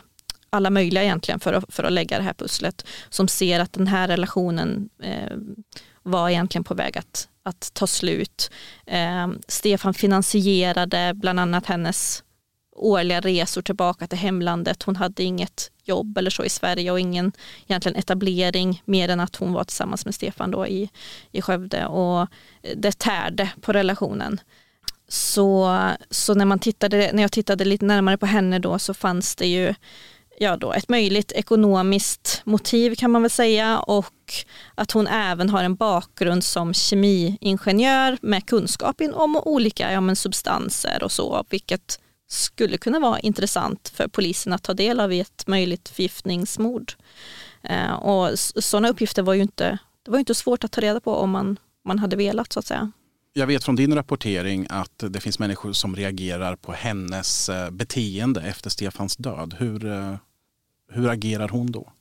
alla 0.55 0.69
möjliga 0.69 1.03
egentligen 1.03 1.39
för 1.39 1.53
att, 1.53 1.73
för 1.73 1.83
att 1.83 1.91
lägga 1.91 2.17
det 2.17 2.23
här 2.23 2.33
pusslet, 2.33 2.85
som 3.09 3.27
ser 3.27 3.59
att 3.59 3.73
den 3.73 3.87
här 3.87 4.07
relationen 4.07 4.89
eh, 5.03 5.37
var 6.03 6.29
egentligen 6.29 6.63
på 6.63 6.73
väg 6.73 6.97
att, 6.97 7.27
att 7.43 7.73
ta 7.73 7.87
slut. 7.87 8.51
Eh, 8.85 9.27
Stefan 9.47 9.93
finansierade 9.93 11.13
bland 11.15 11.39
annat 11.39 11.65
hennes 11.65 12.23
årliga 12.75 13.19
resor 13.21 13.61
tillbaka 13.61 14.07
till 14.07 14.17
hemlandet. 14.17 14.83
Hon 14.83 14.95
hade 14.95 15.23
inget 15.23 15.71
jobb 15.83 16.17
eller 16.17 16.29
så 16.29 16.43
i 16.43 16.49
Sverige 16.49 16.91
och 16.91 16.99
ingen 16.99 17.31
egentligen 17.67 17.95
etablering 17.95 18.81
mer 18.85 19.09
än 19.09 19.19
att 19.19 19.35
hon 19.35 19.53
var 19.53 19.63
tillsammans 19.63 20.05
med 20.05 20.15
Stefan 20.15 20.51
då 20.51 20.67
i, 20.67 20.89
i 21.31 21.41
Skövde 21.41 21.85
och 21.85 22.27
det 22.75 22.99
tärde 22.99 23.51
på 23.61 23.73
relationen. 23.73 24.39
Så, 25.07 25.79
så 26.09 26.33
när, 26.33 26.45
man 26.45 26.59
tittade, 26.59 27.11
när 27.13 27.21
jag 27.21 27.31
tittade 27.31 27.65
lite 27.65 27.85
närmare 27.85 28.17
på 28.17 28.25
henne 28.25 28.59
då 28.59 28.79
så 28.79 28.93
fanns 28.93 29.35
det 29.35 29.47
ju 29.47 29.73
ja 30.37 30.57
då, 30.57 30.73
ett 30.73 30.89
möjligt 30.89 31.31
ekonomiskt 31.31 32.41
motiv 32.43 32.95
kan 32.95 33.11
man 33.11 33.21
väl 33.21 33.31
säga 33.31 33.79
och 33.79 34.33
att 34.75 34.91
hon 34.91 35.07
även 35.07 35.49
har 35.49 35.63
en 35.63 35.75
bakgrund 35.75 36.43
som 36.43 36.73
kemiingenjör 36.73 38.17
med 38.21 38.45
kunskap 38.45 39.01
om 39.13 39.35
olika 39.35 39.91
ja, 39.91 40.01
men 40.01 40.15
substanser 40.15 41.03
och 41.03 41.11
så, 41.11 41.45
vilket 41.49 41.99
skulle 42.27 42.77
kunna 42.77 42.99
vara 42.99 43.19
intressant 43.19 43.89
för 43.95 44.07
polisen 44.07 44.53
att 44.53 44.63
ta 44.63 44.73
del 44.73 44.99
av 44.99 45.13
i 45.13 45.19
ett 45.19 45.47
möjligt 45.47 45.89
förgiftningsmord. 45.89 46.93
Eh, 47.63 47.93
och 47.93 48.39
sådana 48.39 48.89
uppgifter 48.89 49.21
var 49.21 49.33
ju 49.33 49.41
inte, 49.41 49.77
det 50.05 50.11
var 50.11 50.19
inte 50.19 50.35
svårt 50.35 50.63
att 50.63 50.71
ta 50.71 50.81
reda 50.81 50.99
på 50.99 51.15
om 51.15 51.29
man, 51.29 51.57
man 51.85 51.99
hade 51.99 52.15
velat 52.15 52.53
så 52.53 52.59
att 52.59 52.65
säga. 52.65 52.91
Jag 53.37 53.47
vet 53.47 53.63
från 53.63 53.75
din 53.75 53.95
rapportering 53.95 54.67
att 54.69 55.03
det 55.09 55.19
finns 55.19 55.39
människor 55.39 55.73
som 55.73 55.95
reagerar 55.95 56.55
på 56.55 56.71
hennes 56.71 57.49
eh, 57.49 57.71
beteende 57.71 58.41
efter 58.41 58.69
Stefans 58.69 59.15
död. 59.15 59.55
Hur, 59.59 59.85
eh, 59.85 60.15
hur 60.91 61.09
agerar 61.09 61.49
hon 61.49 61.71
då? 61.71 61.91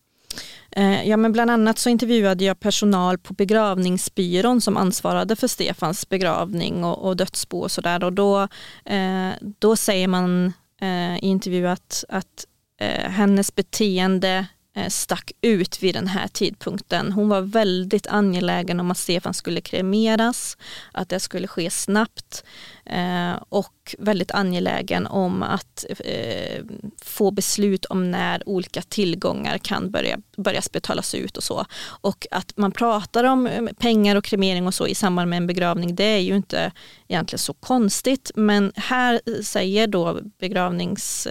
Eh, 0.71 1.09
ja, 1.09 1.17
men 1.17 1.33
bland 1.33 1.51
annat 1.51 1.79
så 1.79 1.89
intervjuade 1.89 2.45
jag 2.45 2.61
personal 2.61 3.19
på 3.19 3.35
begravningsbyrån 3.35 4.61
som 4.61 4.77
ansvarade 4.77 5.37
för 5.37 5.49
Stefans 5.49 6.09
begravning 6.09 6.85
och, 6.85 7.09
och 7.09 7.17
dödsbo 7.17 7.59
och 7.59 7.71
sådär. 7.71 8.05
Och 8.05 8.13
då, 8.13 8.49
eh, 8.85 9.31
då 9.59 9.77
säger 9.77 10.09
man 10.09 10.53
eh, 10.81 11.17
i 11.17 11.27
intervju 11.27 11.67
att, 11.67 12.05
att 12.09 12.47
eh, 12.81 13.11
hennes 13.11 13.55
beteende 13.55 14.47
Eh, 14.77 14.89
stack 14.89 15.33
ut 15.41 15.83
vid 15.83 15.95
den 15.95 16.07
här 16.07 16.29
tidpunkten. 16.29 17.13
Hon 17.13 17.29
var 17.29 17.41
väldigt 17.41 18.07
angelägen 18.07 18.81
om 18.81 18.91
att 18.91 18.99
Stefan 18.99 19.35
skulle 19.35 19.61
kremeras, 19.61 20.57
att 20.93 21.09
det 21.09 21.21
skulle 21.21 21.47
ske 21.47 21.71
snabbt 21.71 22.45
eh, 22.85 23.33
och 23.49 23.95
väldigt 23.99 24.31
angelägen 24.31 25.07
om 25.07 25.43
att 25.43 25.85
eh, 26.05 26.65
få 27.03 27.31
beslut 27.31 27.85
om 27.85 28.11
när 28.11 28.49
olika 28.49 28.83
tillgångar 28.83 29.59
kan 29.59 29.91
börja 29.91 30.19
börjas 30.37 30.73
betalas 30.73 31.15
ut 31.15 31.37
och 31.37 31.45
så. 31.45 31.67
Och 31.85 32.27
att 32.31 32.57
man 32.57 32.73
pratar 32.73 33.25
om 33.25 33.69
pengar 33.79 34.17
och 34.17 34.25
kremering 34.25 34.67
och 34.67 34.75
så 34.75 34.87
i 34.87 34.95
samband 34.95 35.31
med 35.31 35.37
en 35.37 35.47
begravning, 35.47 35.95
det 35.95 36.05
är 36.05 36.21
ju 36.21 36.37
inte 36.37 36.73
egentligen 37.09 37.39
så 37.39 37.55
konstigt. 37.55 38.31
Men 38.35 38.73
här 38.77 39.43
säger 39.43 39.87
då 39.87 40.21
begravnings 40.39 41.29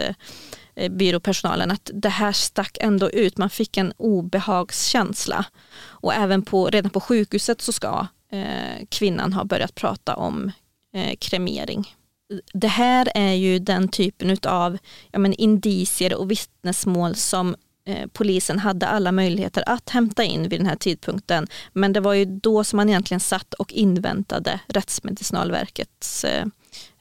Eh, 0.76 0.92
byråpersonalen 0.92 1.72
att 1.72 1.90
det 1.94 2.10
här 2.10 2.32
stack 2.32 2.78
ändå 2.82 3.12
ut. 3.12 3.38
Man 3.38 3.50
fick 3.50 3.78
en 3.78 3.94
obehagskänsla. 3.98 5.46
Och 5.86 6.14
även 6.14 6.42
på, 6.42 6.68
redan 6.68 6.92
på 6.92 7.00
sjukhuset 7.00 7.62
så 7.62 7.72
ska 7.72 8.08
eh, 8.32 8.86
kvinnan 8.90 9.34
ha 9.34 9.44
börjat 9.44 9.76
prata 9.76 10.16
om 10.16 10.52
eh, 10.94 11.16
kremering. 11.20 11.96
Det 12.54 12.68
här 12.68 13.10
är 13.16 13.34
ju 13.34 13.60
den 13.60 13.88
typen 13.88 14.38
av 14.44 14.78
ja, 15.12 15.20
men 15.20 15.34
indicier 15.34 16.14
och 16.14 16.32
vittnesmål 16.32 17.16
som 17.16 17.56
eh, 17.86 18.08
polisen 18.14 18.60
hade 18.60 18.88
alla 18.88 19.12
möjligheter 19.12 19.64
att 19.70 19.90
hämta 19.90 20.24
in 20.24 20.50
vid 20.50 20.60
den 20.60 20.68
här 20.68 20.76
tidpunkten. 20.76 21.48
Men 21.74 21.94
det 21.94 22.00
var 22.00 22.14
ju 22.14 22.26
då 22.26 22.64
som 22.64 22.78
man 22.78 22.90
egentligen 22.90 23.20
satt 23.20 23.54
och 23.54 23.74
inväntade 23.74 24.60
Rättsmedicinalverkets 24.68 26.24
eh, 26.24 26.46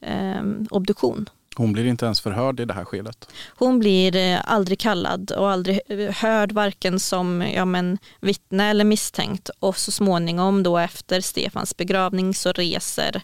eh, 0.00 0.42
obduktion. 0.70 1.28
Hon 1.56 1.72
blir 1.72 1.84
inte 1.84 2.04
ens 2.04 2.20
förhörd 2.20 2.60
i 2.60 2.64
det 2.64 2.74
här 2.74 2.84
skedet? 2.84 3.28
Hon 3.48 3.78
blir 3.78 4.16
eh, 4.16 4.40
aldrig 4.44 4.78
kallad 4.78 5.30
och 5.30 5.50
aldrig 5.50 5.80
eh, 5.88 6.14
hörd 6.14 6.52
varken 6.52 7.00
som 7.00 7.42
ja, 7.42 7.64
men, 7.64 7.98
vittne 8.20 8.70
eller 8.70 8.84
misstänkt 8.84 9.50
och 9.58 9.76
så 9.76 9.92
småningom 9.92 10.62
då 10.62 10.78
efter 10.78 11.20
Stefans 11.20 11.76
begravning 11.76 12.34
så 12.34 12.52
reser 12.52 13.22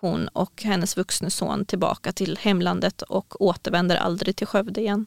hon 0.00 0.28
och 0.28 0.62
hennes 0.62 0.96
vuxne 0.96 1.30
son 1.30 1.64
tillbaka 1.64 2.12
till 2.12 2.38
hemlandet 2.40 3.02
och 3.02 3.42
återvänder 3.42 3.96
aldrig 3.96 4.36
till 4.36 4.46
Skövde 4.46 4.80
igen. 4.80 5.06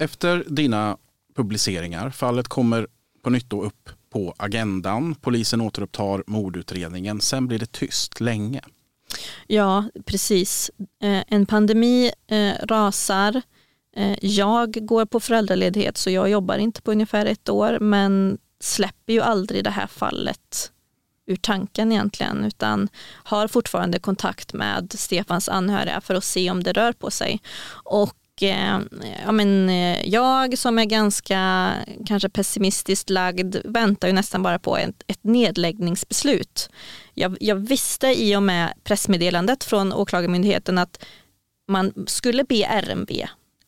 Efter 0.00 0.44
dina 0.48 0.96
publiceringar, 1.36 2.10
fallet 2.10 2.48
kommer 2.48 2.86
på 3.22 3.30
nytt 3.30 3.52
upp 3.52 3.90
på 4.10 4.34
agendan. 4.36 5.14
Polisen 5.14 5.60
återupptar 5.60 6.24
mordutredningen. 6.26 7.20
Sen 7.20 7.46
blir 7.46 7.58
det 7.58 7.72
tyst 7.72 8.20
länge. 8.20 8.60
Ja, 9.46 9.84
precis. 10.04 10.70
Eh, 11.02 11.22
en 11.26 11.46
pandemi 11.46 12.10
eh, 12.26 12.52
rasar. 12.62 13.42
Eh, 13.96 14.16
jag 14.20 14.86
går 14.86 15.04
på 15.04 15.20
föräldraledighet 15.20 15.96
så 15.96 16.10
jag 16.10 16.30
jobbar 16.30 16.58
inte 16.58 16.82
på 16.82 16.92
ungefär 16.92 17.26
ett 17.26 17.48
år 17.48 17.78
men 17.80 18.38
släpper 18.60 19.12
ju 19.12 19.20
aldrig 19.20 19.64
det 19.64 19.70
här 19.70 19.86
fallet 19.86 20.72
ur 21.26 21.36
tanken 21.36 21.92
egentligen 21.92 22.44
utan 22.44 22.88
har 23.24 23.48
fortfarande 23.48 23.98
kontakt 23.98 24.52
med 24.52 24.94
Stefans 24.98 25.48
anhöriga 25.48 26.00
för 26.00 26.14
att 26.14 26.24
se 26.24 26.50
om 26.50 26.62
det 26.62 26.72
rör 26.72 26.92
på 26.92 27.10
sig. 27.10 27.40
Och 27.84 28.14
Eh, 28.42 28.78
ja, 29.24 29.32
men, 29.32 29.68
eh, 29.68 30.08
jag 30.08 30.58
som 30.58 30.78
är 30.78 30.84
ganska 30.84 31.72
kanske 32.06 32.28
pessimistiskt 32.28 33.10
lagd 33.10 33.56
väntar 33.64 34.08
ju 34.08 34.14
nästan 34.14 34.42
bara 34.42 34.58
på 34.58 34.76
ett, 34.76 35.02
ett 35.06 35.24
nedläggningsbeslut. 35.24 36.70
Jag, 37.14 37.36
jag 37.40 37.56
visste 37.56 38.06
i 38.22 38.36
och 38.36 38.42
med 38.42 38.72
pressmeddelandet 38.84 39.64
från 39.64 39.92
Åklagarmyndigheten 39.92 40.78
att 40.78 41.04
man 41.68 41.92
skulle 42.06 42.44
be 42.44 42.64
RMV 42.64 43.26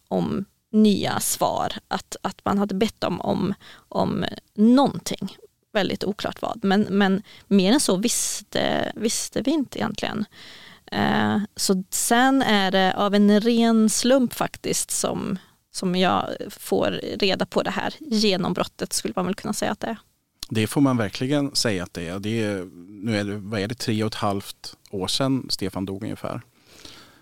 om 0.09 0.45
nya 0.73 1.21
svar, 1.21 1.73
att, 1.89 2.17
att 2.23 2.45
man 2.45 2.59
hade 2.59 2.75
bett 2.75 3.01
dem 3.01 3.21
om, 3.21 3.55
om 3.89 4.25
någonting, 4.55 5.37
väldigt 5.73 6.05
oklart 6.05 6.43
vad, 6.43 6.65
men, 6.65 6.87
men 6.91 7.23
mer 7.47 7.73
än 7.73 7.81
så 7.81 7.97
visste, 7.97 8.93
visste 8.95 9.43
vi 9.43 9.51
inte 9.51 9.79
egentligen. 9.79 10.25
Eh, 10.91 11.39
så 11.57 11.85
sen 11.91 12.43
är 12.43 12.71
det 12.71 12.95
av 12.97 13.15
en 13.15 13.41
ren 13.41 13.89
slump 13.91 14.35
faktiskt 14.35 14.91
som, 14.91 15.39
som 15.73 15.97
jag 15.97 16.27
får 16.51 16.91
reda 17.19 17.47
på 17.47 17.63
det 17.63 17.71
här 17.71 17.95
genombrottet 17.99 18.93
skulle 18.93 19.15
man 19.17 19.27
väl 19.27 19.35
kunna 19.35 19.53
säga 19.53 19.73
att 19.73 19.81
det 19.81 19.87
är. 19.87 19.99
Det 20.49 20.67
får 20.67 20.81
man 20.81 20.97
verkligen 20.97 21.55
säga 21.55 21.83
att 21.83 21.95
det 21.95 22.09
är. 22.09 22.19
Det 22.19 22.43
är 22.43 22.65
nu 23.05 23.19
är 23.19 23.25
det, 23.25 23.37
vad 23.37 23.61
är 23.61 23.69
det, 23.69 23.75
tre 23.75 24.03
och 24.03 24.07
ett 24.07 24.15
halvt 24.15 24.77
år 24.91 25.07
sedan 25.07 25.47
Stefan 25.51 25.87
dog 25.87 26.03
ungefär. 26.03 26.41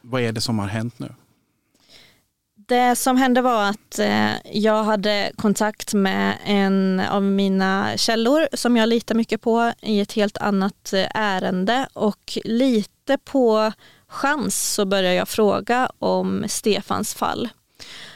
Vad 0.01 0.23
är 0.23 0.33
det 0.33 0.41
som 0.41 0.59
har 0.59 0.67
hänt 0.67 0.99
nu? 0.99 1.15
Det 2.69 2.97
som 2.97 3.17
hände 3.17 3.41
var 3.41 3.65
att 3.65 3.99
eh, 3.99 4.31
jag 4.53 4.85
hade 4.85 5.33
kontakt 5.37 5.95
med 5.95 6.39
en 6.45 7.01
av 7.01 7.23
mina 7.23 7.97
källor 7.97 8.49
som 8.53 8.77
jag 8.77 8.89
litar 8.89 9.15
mycket 9.15 9.41
på 9.41 9.73
i 9.83 10.01
ett 10.01 10.13
helt 10.13 10.39
annat 10.39 10.93
eh, 10.93 11.07
ärende 11.15 11.89
och 11.93 12.39
lite 12.45 12.98
på 13.17 13.73
chans 14.09 14.75
så 14.75 14.85
börjar 14.85 15.13
jag 15.13 15.29
fråga 15.29 15.91
om 15.99 16.45
Stefans 16.49 17.15
fall 17.15 17.49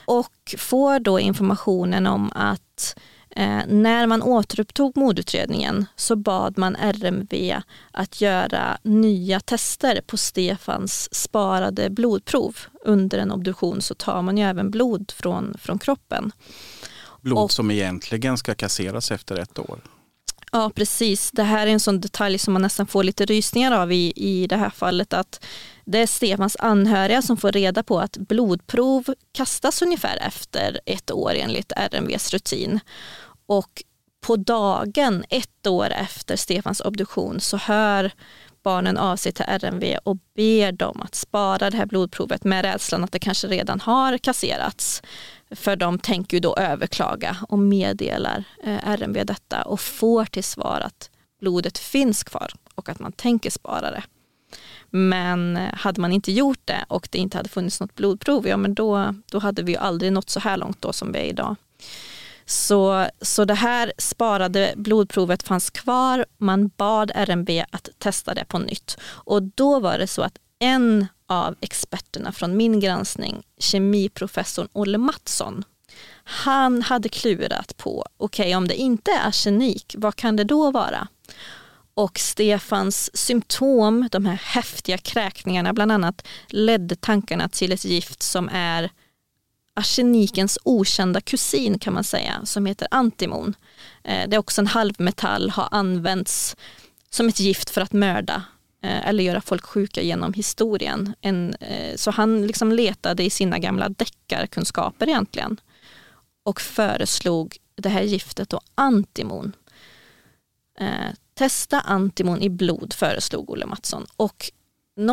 och 0.05 0.55
får 0.59 0.99
då 0.99 1.21
informationen 1.21 2.07
om 2.07 2.33
att 2.35 2.95
Eh, 3.37 3.63
när 3.69 4.07
man 4.07 4.23
återupptog 4.23 4.97
mordutredningen 4.97 5.87
så 5.97 6.17
bad 6.17 6.59
man 6.59 6.77
RMV 6.77 7.61
att 7.91 8.21
göra 8.21 8.79
nya 8.83 9.41
tester 9.41 10.01
på 10.07 10.17
Stefans 10.17 11.15
sparade 11.15 11.91
blodprov. 11.91 12.57
Under 12.85 13.19
en 13.19 13.33
obduktion 13.33 13.83
så 13.83 13.95
tar 13.95 14.23
man 14.23 14.39
ju 14.39 14.45
även 14.45 14.71
blod 14.71 15.13
från, 15.17 15.55
från 15.59 15.79
kroppen. 15.79 16.33
Blod 17.21 17.39
och, 17.39 17.51
som 17.51 17.71
egentligen 17.71 18.39
ska 18.39 18.55
kasseras 18.55 19.11
efter 19.11 19.37
ett 19.37 19.59
år. 19.59 19.81
Ja, 20.55 20.71
precis. 20.75 21.31
Det 21.31 21.43
här 21.43 21.67
är 21.67 21.71
en 21.71 21.81
sån 21.81 22.01
detalj 22.01 22.39
som 22.39 22.53
man 22.53 22.63
nästan 22.63 22.87
får 22.87 23.05
lite 23.05 23.25
rysningar 23.25 23.73
av 23.73 23.93
i, 23.93 24.13
i 24.17 24.47
det 24.47 24.57
här 24.57 24.71
fallet. 24.71 25.13
att 25.13 25.45
Det 25.85 25.99
är 25.99 26.07
Stefans 26.07 26.57
anhöriga 26.59 27.23
som 27.23 27.37
får 27.37 27.53
reda 27.53 27.83
på 27.83 28.01
att 28.01 28.17
blodprov 28.17 29.15
kastas 29.33 29.83
ungefär 29.83 30.17
efter 30.17 30.81
ett 30.87 31.11
år 31.11 31.33
enligt 31.35 31.73
RMVs 31.77 32.33
rutin. 32.33 32.81
Och 33.47 33.83
på 34.21 34.37
dagen, 34.37 35.25
ett 35.29 35.67
år 35.67 35.91
efter 35.91 36.37
Stefans 36.37 36.81
obduktion, 36.81 37.41
så 37.41 37.57
hör 37.57 38.13
barnen 38.63 38.97
av 38.97 39.17
sig 39.17 39.33
till 39.33 39.45
RMV 39.49 39.97
och 40.05 40.17
ber 40.37 40.73
dem 40.73 41.01
att 41.01 41.15
spara 41.15 41.71
det 41.71 41.77
här 41.77 41.87
blodprovet 41.87 42.45
med 42.45 42.65
rädslan 42.65 43.05
att 43.05 43.13
det 43.13 43.19
kanske 43.19 43.47
redan 43.47 43.81
har 43.81 44.19
kasserats. 44.19 45.03
För 45.55 45.77
de 45.77 45.99
tänker 45.99 46.37
ju 46.37 46.41
då 46.41 46.57
överklaga 46.57 47.37
och 47.49 47.59
meddelar 47.59 48.45
eh, 48.65 48.89
RMV 48.89 49.25
detta 49.25 49.63
och 49.63 49.81
får 49.81 50.25
till 50.25 50.45
svar 50.45 50.81
att 50.81 51.11
blodet 51.41 51.79
finns 51.79 52.23
kvar 52.23 52.53
och 52.75 52.89
att 52.89 52.99
man 52.99 53.13
tänker 53.13 53.51
spara 53.51 53.91
det. 53.91 54.03
Men 54.91 55.57
eh, 55.57 55.75
hade 55.75 56.01
man 56.01 56.13
inte 56.13 56.33
gjort 56.33 56.61
det 56.65 56.85
och 56.89 57.09
det 57.11 57.19
inte 57.19 57.37
hade 57.37 57.49
funnits 57.49 57.81
något 57.81 57.95
blodprov, 57.95 58.49
ja 58.49 58.57
men 58.57 58.75
då, 58.75 59.15
då 59.27 59.39
hade 59.39 59.63
vi 59.63 59.73
ju 59.73 59.79
aldrig 59.79 60.13
nått 60.13 60.31
så 60.31 60.41
här 60.41 60.57
långt 60.57 60.83
då 60.83 60.93
som 60.93 61.13
vi 61.13 61.19
är 61.19 61.25
idag. 61.25 61.57
Så, 62.45 63.07
så 63.21 63.45
det 63.45 63.55
här 63.55 63.93
sparade 63.99 64.75
blodprovet 64.77 65.43
fanns 65.43 65.71
kvar. 65.71 66.27
Man 66.39 66.69
bad 66.69 67.13
RMV 67.15 67.65
att 67.71 67.89
testa 67.99 68.35
det 68.35 68.45
på 68.45 68.59
nytt. 68.59 68.97
Och 69.05 69.43
då 69.43 69.81
var 69.81 69.99
det 69.99 70.07
så 70.07 70.23
att 70.23 70.39
en 70.59 71.07
av 71.33 71.57
experterna 71.61 72.33
från 72.33 72.57
min 72.57 72.81
granskning, 72.81 73.43
kemiprofessorn 73.59 74.69
Olle 74.73 74.99
Mattsson, 74.99 75.65
han 76.25 76.83
hade 76.83 77.09
klurat 77.09 77.77
på, 77.77 78.07
okej 78.17 78.45
okay, 78.45 78.55
om 78.55 78.69
det 78.69 78.75
inte 78.75 79.11
är 79.11 79.29
arsenik, 79.29 79.95
vad 79.99 80.17
kan 80.17 80.37
det 80.37 80.45
då 80.45 80.71
vara? 80.71 81.09
Och 81.95 82.19
Stefans 82.19 83.17
symptom, 83.17 84.09
de 84.13 84.27
här 84.27 84.35
häftiga 84.35 84.99
kräkningarna 84.99 85.73
bland 85.73 85.93
annat, 85.93 86.27
ledde 86.49 86.97
tankarna 86.97 87.49
till 87.49 87.73
ett 87.73 87.85
gift 87.85 88.23
som 88.23 88.49
är 88.53 88.91
arsenikens 89.77 90.59
okända 90.65 91.21
kusin 91.21 91.79
kan 91.79 91.95
man 91.95 92.05
säga, 92.05 92.41
som 92.45 92.67
heter 92.67 92.89
antimon. 92.91 93.55
Eh, 94.05 94.29
det 94.29 94.37
är 94.37 94.39
också 94.39 94.61
en 94.61 94.67
halvmetall, 94.67 95.51
har 95.51 95.69
använts 95.71 96.57
som 97.11 97.29
ett 97.29 97.41
gift 97.41 97.71
för 97.71 97.81
att 97.81 97.93
mörda 97.93 98.43
eller 98.89 99.25
göra 99.25 99.41
folk 99.41 99.65
sjuka 99.65 100.03
genom 100.03 100.33
historien. 100.33 101.15
En, 101.21 101.55
eh, 101.55 101.97
så 101.97 102.11
han 102.11 102.47
liksom 102.47 102.73
letade 102.73 103.23
i 103.23 103.31
sina 103.31 103.59
gamla 103.59 103.89
deckarkunskaper 103.89 105.09
egentligen 105.09 105.61
och 106.45 106.61
föreslog 106.61 107.57
det 107.75 107.89
här 107.89 108.03
giftet 108.03 108.49
då 108.49 108.61
antimon. 108.75 109.53
testa 111.35 111.81
antimon 111.81 112.43
i 112.43 112.51
blod 112.51 112.93
föreslog 112.93 113.51
Olle 113.51 113.67
Mattsson. 113.67 114.07
Och 114.17 114.51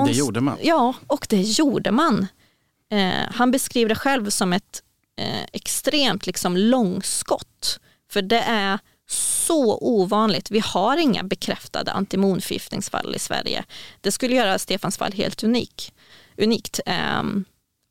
det 0.05 0.11
gjorde 0.11 0.41
man? 0.41 0.57
Ja, 0.61 0.93
och 1.07 1.27
det 1.29 1.41
gjorde 1.41 1.91
man. 1.91 2.27
Eh, 2.91 3.31
han 3.31 3.51
beskriver 3.51 3.89
det 3.89 3.95
själv 3.95 4.29
som 4.29 4.53
ett 4.53 4.83
eh, 5.17 5.43
extremt 5.53 6.27
liksom, 6.27 6.57
långskott. 6.57 7.79
För 8.11 8.21
det 8.21 8.41
är 8.41 8.79
så 9.11 9.77
ovanligt. 9.81 10.51
Vi 10.51 10.59
har 10.59 10.97
inga 10.97 11.23
bekräftade 11.23 11.91
antimonförgiftningsfall 11.91 13.15
i 13.15 13.19
Sverige. 13.19 13.63
Det 14.01 14.11
skulle 14.11 14.35
göra 14.35 14.59
Stefans 14.59 14.97
fall 14.97 15.13
helt 15.13 15.43
unik, 15.43 15.93
unikt. 16.37 16.79
Eh, 16.85 17.23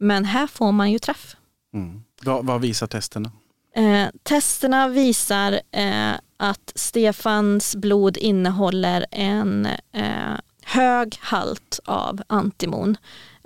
men 0.01 0.25
här 0.25 0.47
får 0.47 0.73
man 0.73 0.93
ju 0.93 0.99
träff. 0.99 1.37
Mm. 1.75 2.03
Vad, 2.23 2.47
vad, 2.47 2.61
visar 2.61 2.87
testerna? 2.87 3.33
Eh, 3.77 4.09
testerna 4.23 4.89
visar 4.89 5.61
eh, 5.71 6.13
att 6.37 6.73
Stefans 6.75 7.77
blod 7.77 8.17
innehåller 8.17 9.07
en 9.11 9.67
eh, 9.93 10.37
hög 10.65 11.17
halt 11.21 11.81
av 11.85 12.23
antimon. 12.27 12.97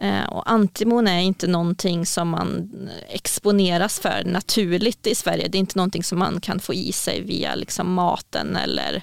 Eh, 0.03 0.25
och 0.25 0.51
antimon 0.51 1.07
är 1.07 1.21
inte 1.21 1.47
någonting 1.47 2.07
som 2.07 2.29
man 2.29 2.71
exponeras 3.09 4.01
för 4.01 4.25
naturligt 4.25 5.07
i 5.07 5.15
Sverige. 5.15 5.49
Det 5.49 5.59
är 5.59 5.61
inte 5.61 5.79
någonting 5.79 6.05
som 6.05 6.19
man 6.19 6.41
kan 6.41 6.61
få 6.61 6.75
i 6.75 6.93
sig 6.93 7.21
via 7.21 7.55
liksom 7.55 7.93
maten 7.93 8.57
eller, 8.57 9.03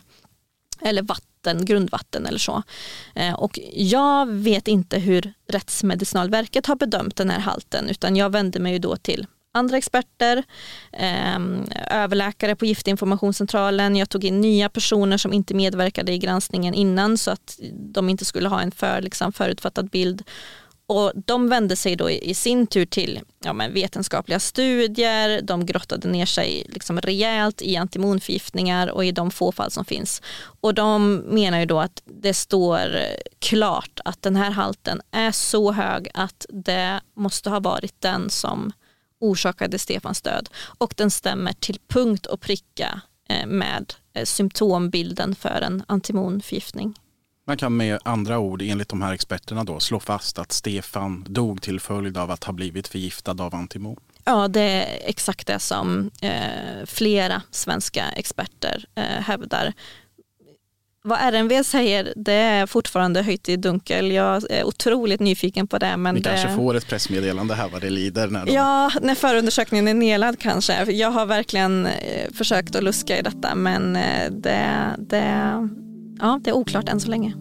eller 0.82 1.02
vatten, 1.02 1.66
grundvatten 1.66 2.26
eller 2.26 2.40
så. 2.40 2.64
Eh, 3.16 3.34
och 3.34 3.60
jag 3.74 4.30
vet 4.30 4.68
inte 4.68 5.00
hur 5.00 5.34
Rättsmedicinalverket 5.48 6.66
har 6.66 6.76
bedömt 6.76 7.16
den 7.16 7.30
här 7.30 7.40
halten 7.40 7.90
utan 7.90 8.16
jag 8.16 8.30
vände 8.30 8.60
mig 8.60 8.80
då 8.80 8.96
till 8.96 9.28
andra 9.52 9.78
experter, 9.78 10.44
ehm, 10.92 11.66
överläkare 11.92 12.56
på 12.56 12.66
Giftinformationscentralen. 12.66 13.96
Jag 13.96 14.10
tog 14.10 14.24
in 14.24 14.42
nya 14.42 14.70
personer 14.70 15.18
som 15.18 15.34
inte 15.34 15.54
medverkade 15.54 16.12
i 16.12 16.18
granskningen 16.18 16.74
innan 16.74 17.18
så 17.18 17.32
att 17.32 17.60
de 17.74 18.10
inte 18.10 18.26
skulle 18.26 18.50
ha 18.50 18.62
en 18.62 18.72
för, 18.72 19.02
liksom, 19.02 19.34
förutfattad 19.34 19.90
bild. 19.90 20.24
Och 20.90 21.12
de 21.26 21.50
vände 21.50 21.76
sig 21.76 21.96
då 21.96 22.10
i 22.10 22.34
sin 22.34 22.68
tur 22.68 22.86
till 22.86 23.20
ja, 23.44 23.54
men 23.54 23.74
vetenskapliga 23.74 24.40
studier, 24.40 25.42
de 25.42 25.66
grottade 25.66 26.08
ner 26.08 26.26
sig 26.26 26.66
liksom 26.70 27.02
rejält 27.02 27.62
i 27.62 27.76
antimonförgiftningar 27.76 28.88
och 28.88 29.06
i 29.06 29.12
de 29.12 29.32
få 29.32 29.52
fall 29.52 29.72
som 29.72 29.86
finns. 29.86 30.22
Och 30.62 30.74
de 30.74 31.16
menar 31.16 31.60
ju 31.60 31.66
då 31.66 31.80
att 31.80 32.02
det 32.06 32.34
står 32.34 32.90
klart 33.40 34.00
att 34.06 34.22
den 34.22 34.36
här 34.36 34.52
halten 34.52 35.02
är 35.12 35.32
så 35.32 35.72
hög 35.72 36.10
att 36.14 36.46
det 36.50 37.02
måste 37.16 37.50
ha 37.50 37.60
varit 37.60 38.02
den 38.02 38.30
som 38.30 38.72
orsakade 39.20 39.80
Stefans 39.80 40.22
död 40.22 40.50
och 40.78 40.94
den 40.98 41.12
stämmer 41.12 41.54
till 41.54 41.80
punkt 41.88 42.26
och 42.26 42.42
pricka 42.42 43.02
eh, 43.30 43.46
med 43.48 43.94
eh, 44.14 44.26
symptombilden 44.26 45.36
för 45.36 45.62
en 45.62 45.84
antimonförgiftning. 45.88 46.96
Man 47.50 47.58
kan 47.58 47.78
med 47.78 48.00
andra 48.04 48.40
ord 48.40 48.62
enligt 48.62 48.90
de 48.90 49.02
här 49.02 49.14
experterna 49.14 49.64
då 49.64 49.80
slå 49.80 50.00
fast 50.00 50.40
att 50.40 50.52
Stefan 50.52 51.26
dog 51.30 51.62
till 51.62 51.80
följd 51.80 52.18
av 52.18 52.32
att 52.32 52.44
ha 52.44 52.54
blivit 52.54 52.88
förgiftad 52.88 53.44
av 53.44 53.56
antimon. 53.56 54.00
Ja, 54.24 54.48
det 54.48 54.62
är 54.62 55.10
exakt 55.10 55.48
det 55.48 55.60
som 55.60 56.12
eh, 56.22 56.86
flera 56.86 57.42
svenska 57.52 58.06
experter 58.16 58.86
eh, 58.96 59.04
hävdar. 59.04 59.74
Vad 61.02 61.20
RNV 61.20 61.64
säger 61.64 62.14
det 62.16 62.34
är 62.34 62.66
fortfarande 62.66 63.22
höjt 63.22 63.50
i 63.50 63.56
dunkel. 63.56 64.12
Jag 64.12 64.52
är 64.52 64.64
otroligt 64.64 65.20
nyfiken 65.20 65.68
på 65.68 65.78
det. 65.78 65.98
Men 65.98 66.16
Vi 66.16 66.22
det... 66.22 66.30
kanske 66.30 66.56
får 66.56 66.76
ett 66.76 66.88
pressmeddelande 66.88 67.56
här 67.56 67.70
vad 67.70 67.82
det 67.82 67.90
lider. 67.90 68.28
När 68.28 68.46
de... 68.46 68.54
Ja, 68.54 68.92
när 69.02 69.16
förundersökningen 69.16 69.88
är 69.88 69.94
nedlagd 69.94 70.40
kanske. 70.40 70.92
Jag 70.92 71.12
har 71.12 71.26
verkligen 71.26 71.86
eh, 71.86 72.32
försökt 72.34 72.76
att 72.76 72.84
luska 72.84 73.20
i 73.20 73.22
detta 73.22 73.56
men 73.56 73.96
eh, 73.96 74.32
det, 74.32 74.70
det 74.98 75.70
ja, 76.20 76.40
det 76.44 76.50
är 76.50 76.54
oklart 76.54 76.90
än 76.90 77.00
så 77.00 77.10
länge. 77.10 77.34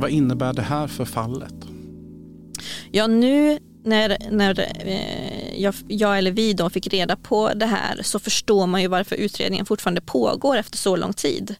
Vad 0.00 0.10
innebär 0.10 0.52
det 0.52 0.62
här 0.62 0.86
för 0.86 1.04
fallet? 1.04 1.54
Ja, 2.90 3.06
nu 3.06 3.58
när, 3.84 4.16
när 4.30 4.60
eh, 4.60 5.47
jag, 5.58 5.74
jag, 5.88 6.18
eller 6.18 6.30
vi 6.30 6.52
då 6.52 6.70
fick 6.70 6.86
reda 6.86 7.16
på 7.16 7.54
det 7.54 7.66
här 7.66 8.02
så 8.02 8.18
förstår 8.18 8.66
man 8.66 8.82
ju 8.82 8.88
varför 8.88 9.16
utredningen 9.16 9.66
fortfarande 9.66 10.00
pågår 10.00 10.56
efter 10.56 10.76
så 10.76 10.96
lång 10.96 11.12
tid. 11.12 11.54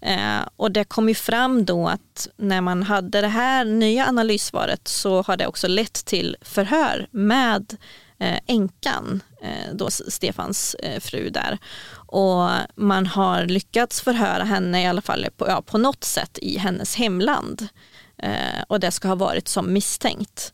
Eh, 0.00 0.40
och 0.56 0.70
det 0.72 0.84
kom 0.84 1.08
ju 1.08 1.14
fram 1.14 1.64
då 1.64 1.88
att 1.88 2.28
när 2.36 2.60
man 2.60 2.82
hade 2.82 3.20
det 3.20 3.28
här 3.28 3.64
nya 3.64 4.06
analyssvaret 4.06 4.88
så 4.88 5.22
har 5.22 5.36
det 5.36 5.46
också 5.46 5.68
lett 5.68 6.04
till 6.04 6.36
förhör 6.42 7.06
med 7.10 7.76
eh, 8.18 8.38
änkan, 8.46 9.22
eh, 9.42 9.74
då 9.74 9.90
Stefans 9.90 10.74
eh, 10.74 11.00
fru 11.00 11.30
där. 11.30 11.58
Och 11.94 12.48
man 12.74 13.06
har 13.06 13.46
lyckats 13.46 14.00
förhöra 14.00 14.44
henne 14.44 14.82
i 14.82 14.86
alla 14.86 15.02
fall 15.02 15.26
på, 15.36 15.48
ja, 15.48 15.62
på 15.62 15.78
något 15.78 16.04
sätt 16.04 16.38
i 16.42 16.58
hennes 16.58 16.96
hemland. 16.96 17.68
Eh, 18.18 18.62
och 18.68 18.80
det 18.80 18.90
ska 18.90 19.08
ha 19.08 19.14
varit 19.14 19.48
som 19.48 19.72
misstänkt. 19.72 20.52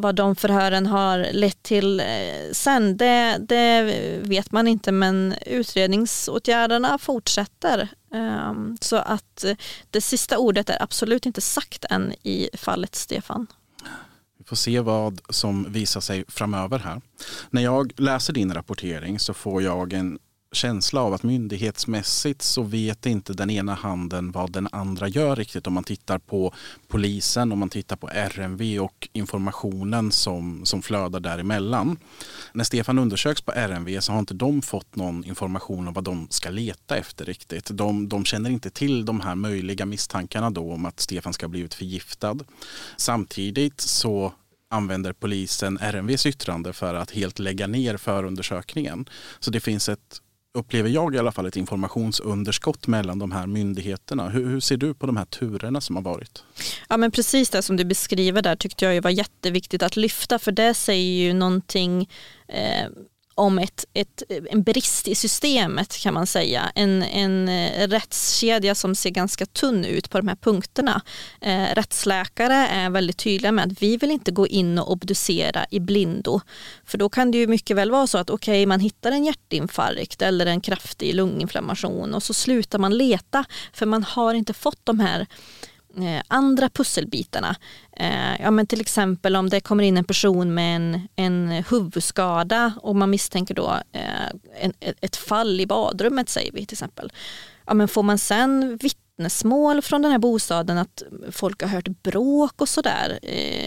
Vad 0.00 0.14
de 0.14 0.36
förhören 0.36 0.86
har 0.86 1.32
lett 1.32 1.62
till 1.62 2.00
eh, 2.00 2.06
sen, 2.52 2.96
det, 2.96 3.36
det 3.38 3.82
vet 4.22 4.52
man 4.52 4.68
inte 4.68 4.92
men 4.92 5.34
utredningsåtgärderna 5.46 6.98
fortsätter. 6.98 7.88
Ehm, 8.14 8.76
så 8.80 8.96
att 8.96 9.44
eh, 9.44 9.56
det 9.90 10.00
sista 10.00 10.38
ordet 10.38 10.70
är 10.70 10.82
absolut 10.82 11.26
inte 11.26 11.40
sagt 11.40 11.84
än 11.90 12.12
i 12.12 12.50
fallet 12.54 12.94
Stefan. 12.94 13.46
Vi 14.38 14.44
får 14.44 14.56
se 14.56 14.80
vad 14.80 15.20
som 15.28 15.72
visar 15.72 16.00
sig 16.00 16.24
framöver 16.28 16.78
här. 16.78 17.00
När 17.50 17.62
jag 17.62 17.92
läser 17.96 18.32
din 18.32 18.54
rapportering 18.54 19.18
så 19.18 19.34
får 19.34 19.62
jag 19.62 19.92
en 19.92 20.18
känsla 20.52 21.00
av 21.00 21.14
att 21.14 21.22
myndighetsmässigt 21.22 22.42
så 22.42 22.62
vet 22.62 23.06
inte 23.06 23.32
den 23.32 23.50
ena 23.50 23.74
handen 23.74 24.32
vad 24.32 24.52
den 24.52 24.68
andra 24.72 25.08
gör 25.08 25.36
riktigt 25.36 25.66
om 25.66 25.72
man 25.72 25.84
tittar 25.84 26.18
på 26.18 26.54
polisen, 26.88 27.52
om 27.52 27.58
man 27.58 27.68
tittar 27.68 27.96
på 27.96 28.08
RMV 28.08 28.78
och 28.80 29.08
informationen 29.12 30.12
som, 30.12 30.64
som 30.64 30.82
flödar 30.82 31.20
däremellan. 31.20 31.96
När 32.52 32.64
Stefan 32.64 32.98
undersöks 32.98 33.40
på 33.40 33.52
RMV 33.52 34.00
så 34.00 34.12
har 34.12 34.18
inte 34.18 34.34
de 34.34 34.62
fått 34.62 34.96
någon 34.96 35.24
information 35.24 35.88
om 35.88 35.94
vad 35.94 36.04
de 36.04 36.26
ska 36.30 36.50
leta 36.50 36.96
efter 36.96 37.24
riktigt. 37.24 37.70
De, 37.72 38.08
de 38.08 38.24
känner 38.24 38.50
inte 38.50 38.70
till 38.70 39.04
de 39.04 39.20
här 39.20 39.34
möjliga 39.34 39.86
misstankarna 39.86 40.50
då 40.50 40.72
om 40.72 40.86
att 40.86 41.00
Stefan 41.00 41.32
ska 41.32 41.46
ha 41.46 41.50
blivit 41.50 41.74
förgiftad. 41.74 42.38
Samtidigt 42.96 43.80
så 43.80 44.32
använder 44.70 45.12
polisen 45.12 45.78
RMVs 45.78 46.26
yttrande 46.26 46.72
för 46.72 46.94
att 46.94 47.10
helt 47.10 47.38
lägga 47.38 47.66
ner 47.66 47.96
förundersökningen. 47.96 49.08
Så 49.40 49.50
det 49.50 49.60
finns 49.60 49.88
ett 49.88 50.20
upplever 50.52 50.88
jag 50.90 51.14
i 51.14 51.18
alla 51.18 51.32
fall 51.32 51.46
ett 51.46 51.56
informationsunderskott 51.56 52.86
mellan 52.86 53.18
de 53.18 53.32
här 53.32 53.46
myndigheterna. 53.46 54.28
Hur, 54.28 54.46
hur, 54.46 54.60
ser 54.60 54.76
du 54.76 54.94
på 54.94 55.06
de 55.06 55.16
här 55.16 55.24
turerna 55.24 55.80
som 55.80 55.96
har 55.96 56.02
varit? 56.02 56.44
Ja 56.88 56.96
men 56.96 57.10
precis 57.10 57.50
det 57.50 57.62
som 57.62 57.76
du 57.76 57.84
beskriver 57.84 58.42
där 58.42 58.56
tyckte 58.56 58.84
jag 58.84 59.02
var 59.02 59.10
jätteviktigt 59.10 59.82
att 59.82 59.96
lyfta 59.96 60.38
för 60.38 60.52
det 60.52 60.74
säger 60.74 61.26
ju 61.26 61.32
någonting 61.32 62.08
eh, 62.48 62.88
om 63.34 63.58
ett, 63.58 63.84
ett, 63.94 64.22
en 64.50 64.62
brist 64.62 65.08
i 65.08 65.14
systemet 65.14 65.96
kan 65.96 66.14
man 66.14 66.26
säga. 66.26 66.72
En, 66.74 67.02
en 67.02 67.48
eh, 67.48 67.88
rättskedja 67.88 68.74
som 68.74 68.94
ser 68.94 69.10
ganska 69.10 69.46
tunn 69.46 69.84
ut 69.84 70.10
på 70.10 70.18
de 70.18 70.28
här 70.28 70.36
punkterna. 70.36 71.02
Eh, 71.40 71.74
rättsläkare 71.74 72.54
är 72.54 72.90
väldigt 72.90 73.18
tydliga 73.18 73.52
med 73.52 73.64
att 73.64 73.82
vi 73.82 73.96
vill 73.96 74.10
inte 74.10 74.30
gå 74.30 74.46
in 74.46 74.78
och 74.78 74.92
obducera 74.92 75.66
i 75.70 75.80
blindo. 75.80 76.40
För 76.84 76.98
då 76.98 77.08
kan 77.08 77.30
det 77.30 77.38
ju 77.38 77.46
mycket 77.46 77.76
väl 77.76 77.90
vara 77.90 78.06
så 78.06 78.18
att 78.18 78.30
okej, 78.30 78.52
okay, 78.52 78.66
man 78.66 78.80
hittar 78.80 79.12
en 79.12 79.24
hjärtinfarkt 79.24 80.22
eller 80.22 80.46
en 80.46 80.60
kraftig 80.60 81.14
lunginflammation 81.14 82.14
och 82.14 82.22
så 82.22 82.34
slutar 82.34 82.78
man 82.78 82.98
leta 82.98 83.44
för 83.72 83.86
man 83.86 84.04
har 84.04 84.34
inte 84.34 84.52
fått 84.52 84.80
de 84.84 85.00
här 85.00 85.26
Eh, 85.60 85.69
Eh, 85.96 86.22
andra 86.28 86.68
pusselbitarna. 86.68 87.56
Eh, 87.96 88.42
ja, 88.42 88.50
men 88.50 88.66
till 88.66 88.80
exempel 88.80 89.36
om 89.36 89.48
det 89.48 89.60
kommer 89.60 89.84
in 89.84 89.96
en 89.96 90.04
person 90.04 90.54
med 90.54 90.76
en, 90.76 91.08
en 91.16 91.64
huvudskada 91.70 92.72
och 92.82 92.96
man 92.96 93.10
misstänker 93.10 93.54
då 93.54 93.78
eh, 93.92 94.28
en, 94.60 94.72
ett 95.00 95.16
fall 95.16 95.60
i 95.60 95.66
badrummet 95.66 96.28
säger 96.28 96.52
vi 96.52 96.66
till 96.66 96.74
exempel. 96.74 97.12
Ja, 97.66 97.74
men 97.74 97.88
får 97.88 98.02
man 98.02 98.18
sen 98.18 98.76
vittnesmål 98.76 99.82
från 99.82 100.02
den 100.02 100.12
här 100.12 100.18
bostaden 100.18 100.78
att 100.78 101.02
folk 101.30 101.62
har 101.62 101.68
hört 101.68 102.02
bråk 102.02 102.60
och 102.60 102.68
sådär 102.68 103.24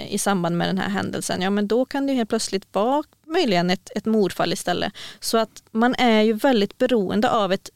i 0.10 0.18
samband 0.18 0.58
med 0.58 0.68
den 0.68 0.78
här 0.78 0.90
händelsen, 0.90 1.42
ja 1.42 1.50
men 1.50 1.68
då 1.68 1.86
kan 1.86 2.08
det 2.08 2.14
helt 2.14 2.30
plötsligt 2.30 2.68
vara 2.72 3.04
möjligen 3.28 3.70
ett, 3.70 3.90
ett 3.96 4.06
mordfall 4.06 4.54
istället. 4.54 4.94
Så 5.20 5.38
att 5.38 5.64
man 5.72 5.96
är 5.96 6.22
ju 6.22 6.34
väldigt 6.34 6.78
beroende 6.78 7.30
av 7.30 7.54
ett 7.54 7.70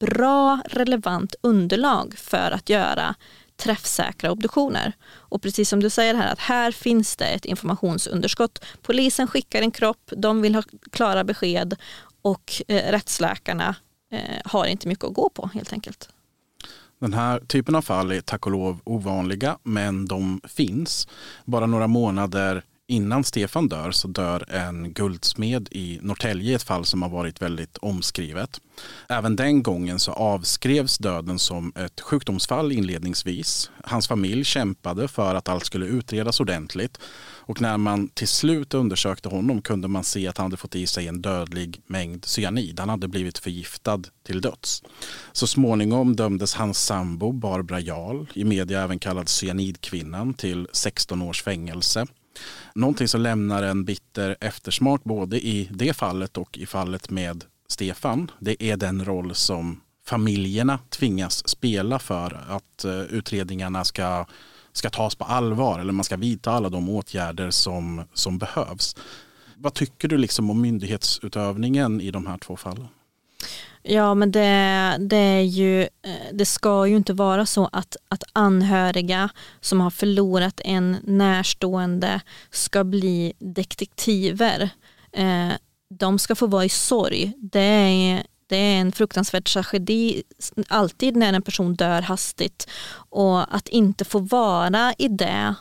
bra 0.00 0.60
relevant 0.66 1.34
underlag 1.40 2.14
för 2.16 2.50
att 2.50 2.68
göra 2.68 3.14
träffsäkra 3.56 4.32
obduktioner. 4.32 4.92
Och 5.12 5.42
precis 5.42 5.68
som 5.68 5.80
du 5.80 5.90
säger 5.90 6.14
här, 6.14 6.32
att 6.32 6.38
här 6.38 6.72
finns 6.72 7.16
det 7.16 7.26
ett 7.26 7.44
informationsunderskott. 7.44 8.64
Polisen 8.82 9.26
skickar 9.26 9.62
en 9.62 9.70
kropp, 9.70 10.12
de 10.16 10.42
vill 10.42 10.54
ha 10.54 10.62
klara 10.92 11.24
besked 11.24 11.76
och 12.22 12.52
eh, 12.68 12.90
rättsläkarna 12.90 13.76
eh, 14.12 14.40
har 14.44 14.66
inte 14.66 14.88
mycket 14.88 15.04
att 15.04 15.14
gå 15.14 15.28
på 15.28 15.50
helt 15.54 15.72
enkelt. 15.72 16.08
Den 17.00 17.12
här 17.12 17.40
typen 17.40 17.74
av 17.74 17.82
fall 17.82 18.12
är 18.12 18.20
tack 18.20 18.46
och 18.46 18.52
lov 18.52 18.80
ovanliga, 18.84 19.58
men 19.62 20.06
de 20.06 20.40
finns. 20.48 21.08
Bara 21.44 21.66
några 21.66 21.86
månader 21.86 22.64
innan 22.86 23.24
Stefan 23.24 23.68
dör 23.68 23.90
så 23.90 24.08
dör 24.08 24.50
en 24.50 24.92
guldsmed 24.92 25.68
i 25.70 25.98
Norrtälje 26.02 26.52
i 26.52 26.54
ett 26.54 26.62
fall 26.62 26.84
som 26.84 27.02
har 27.02 27.08
varit 27.08 27.42
väldigt 27.42 27.76
omskrivet. 27.76 28.60
Även 29.08 29.36
den 29.36 29.62
gången 29.62 30.00
så 30.00 30.12
avskrevs 30.12 30.98
döden 30.98 31.38
som 31.38 31.72
ett 31.76 32.00
sjukdomsfall 32.00 32.72
inledningsvis. 32.72 33.70
Hans 33.84 34.08
familj 34.08 34.44
kämpade 34.44 35.08
för 35.08 35.34
att 35.34 35.48
allt 35.48 35.66
skulle 35.66 35.86
utredas 35.86 36.40
ordentligt 36.40 36.98
och 37.46 37.60
när 37.60 37.76
man 37.76 38.08
till 38.08 38.28
slut 38.28 38.74
undersökte 38.74 39.28
honom 39.28 39.62
kunde 39.62 39.88
man 39.88 40.04
se 40.04 40.28
att 40.28 40.38
han 40.38 40.44
hade 40.44 40.56
fått 40.56 40.74
i 40.74 40.86
sig 40.86 41.08
en 41.08 41.22
dödlig 41.22 41.82
mängd 41.86 42.24
cyanid. 42.24 42.80
Han 42.80 42.88
hade 42.88 43.08
blivit 43.08 43.38
förgiftad 43.38 44.02
till 44.26 44.40
döds. 44.40 44.82
Så 45.32 45.46
småningom 45.46 46.16
dömdes 46.16 46.54
hans 46.54 46.84
sambo 46.84 47.32
Barbara 47.32 47.80
Jarl, 47.80 48.26
i 48.34 48.44
media 48.44 48.82
även 48.82 48.98
kallad 48.98 49.28
cyanidkvinnan, 49.28 50.34
till 50.34 50.68
16 50.72 51.22
års 51.22 51.42
fängelse. 51.42 52.06
Någonting 52.74 53.08
som 53.08 53.20
lämnar 53.20 53.62
en 53.62 53.84
bitter 53.84 54.36
eftersmak 54.40 55.04
både 55.04 55.46
i 55.46 55.68
det 55.72 55.94
fallet 55.94 56.36
och 56.36 56.58
i 56.58 56.66
fallet 56.66 57.10
med 57.10 57.44
Stefan. 57.68 58.30
Det 58.38 58.62
är 58.62 58.76
den 58.76 59.04
roll 59.04 59.34
som 59.34 59.80
familjerna 60.06 60.78
tvingas 60.90 61.48
spela 61.48 61.98
för 61.98 62.44
att 62.48 62.84
eh, 62.84 63.00
utredningarna 63.00 63.84
ska, 63.84 64.26
ska 64.72 64.90
tas 64.90 65.14
på 65.14 65.24
allvar 65.24 65.80
eller 65.80 65.92
man 65.92 66.04
ska 66.04 66.16
vidta 66.16 66.52
alla 66.52 66.68
de 66.68 66.88
åtgärder 66.88 67.50
som, 67.50 68.02
som 68.14 68.38
behövs. 68.38 68.96
Vad 69.56 69.74
tycker 69.74 70.08
du 70.08 70.16
liksom 70.16 70.50
om 70.50 70.60
myndighetsutövningen 70.60 72.00
i 72.00 72.10
de 72.10 72.26
här 72.26 72.38
två 72.38 72.56
fallen? 72.56 72.88
Ja 73.86 74.14
men 74.14 74.32
det, 74.32 74.96
det, 75.00 75.16
är 75.16 75.42
ju, 75.42 75.82
eh, 75.82 76.28
det 76.32 76.46
ska 76.46 76.86
ju 76.86 76.96
inte 76.96 77.12
vara 77.12 77.46
så 77.46 77.68
att, 77.72 77.96
att 78.08 78.22
anhöriga 78.32 79.28
som 79.60 79.80
har 79.80 79.90
förlorat 79.90 80.60
en 80.64 80.96
närstående 81.02 82.20
ska 82.50 82.84
bli 82.84 83.32
detektiver. 83.38 84.70
Eh, 85.12 85.52
de 85.90 86.18
ska 86.18 86.34
få 86.34 86.46
vara 86.46 86.64
i 86.64 86.68
sorg. 86.68 87.32
Det 87.38 87.60
är, 87.60 88.26
det 88.46 88.56
är 88.56 88.80
en 88.80 88.92
fruktansvärd 88.92 89.44
tragedi 89.44 90.22
alltid 90.68 91.16
när 91.16 91.32
en 91.32 91.42
person 91.42 91.74
dör 91.74 92.02
hastigt 92.02 92.70
och 93.10 93.54
att 93.56 93.68
inte 93.68 94.04
få 94.04 94.18
vara 94.18 94.94
i 94.98 95.08
det 95.08 95.54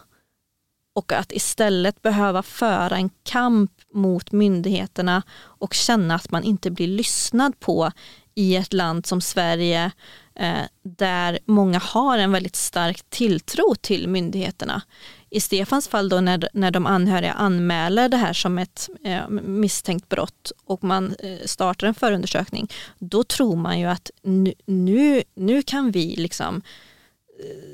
och 0.94 1.12
att 1.12 1.32
istället 1.32 2.02
behöva 2.02 2.44
föra 2.44 2.96
en 2.96 3.10
kamp 3.24 3.72
mot 3.94 4.32
myndigheterna 4.32 5.24
och 5.36 5.74
känna 5.74 6.16
att 6.16 6.32
man 6.32 6.44
inte 6.44 6.72
blir 6.72 6.88
lyssnad 6.88 7.60
på 7.60 7.92
i 8.36 8.56
ett 8.56 8.74
land 8.74 9.06
som 9.06 9.22
Sverige 9.22 9.92
eh, 10.36 10.64
där 10.84 11.40
många 11.46 11.80
har 11.80 12.18
en 12.18 12.32
väldigt 12.32 12.56
stark 12.56 13.02
tilltro 13.10 13.76
till 13.76 14.08
myndigheterna. 14.08 14.82
I 15.30 15.42
Stefans 15.42 15.88
fall 15.88 16.10
då 16.10 16.22
när, 16.22 16.50
när 16.54 16.72
de 16.72 16.86
anhöriga 16.86 17.34
anmäler 17.34 18.10
det 18.10 18.18
här 18.18 18.34
som 18.34 18.58
ett 18.58 18.90
eh, 19.04 19.30
misstänkt 19.30 20.10
brott 20.10 20.52
och 20.66 20.84
man 20.84 21.16
eh, 21.20 21.38
startar 21.46 21.88
en 21.88 21.94
förundersökning, 21.94 22.68
då 23.00 23.24
tror 23.24 23.56
man 23.56 23.80
ju 23.80 23.86
att 23.86 24.12
nu, 24.22 24.54
nu, 24.66 25.24
nu 25.36 25.62
kan 25.62 25.92
vi 25.92 26.16
liksom 26.16 26.62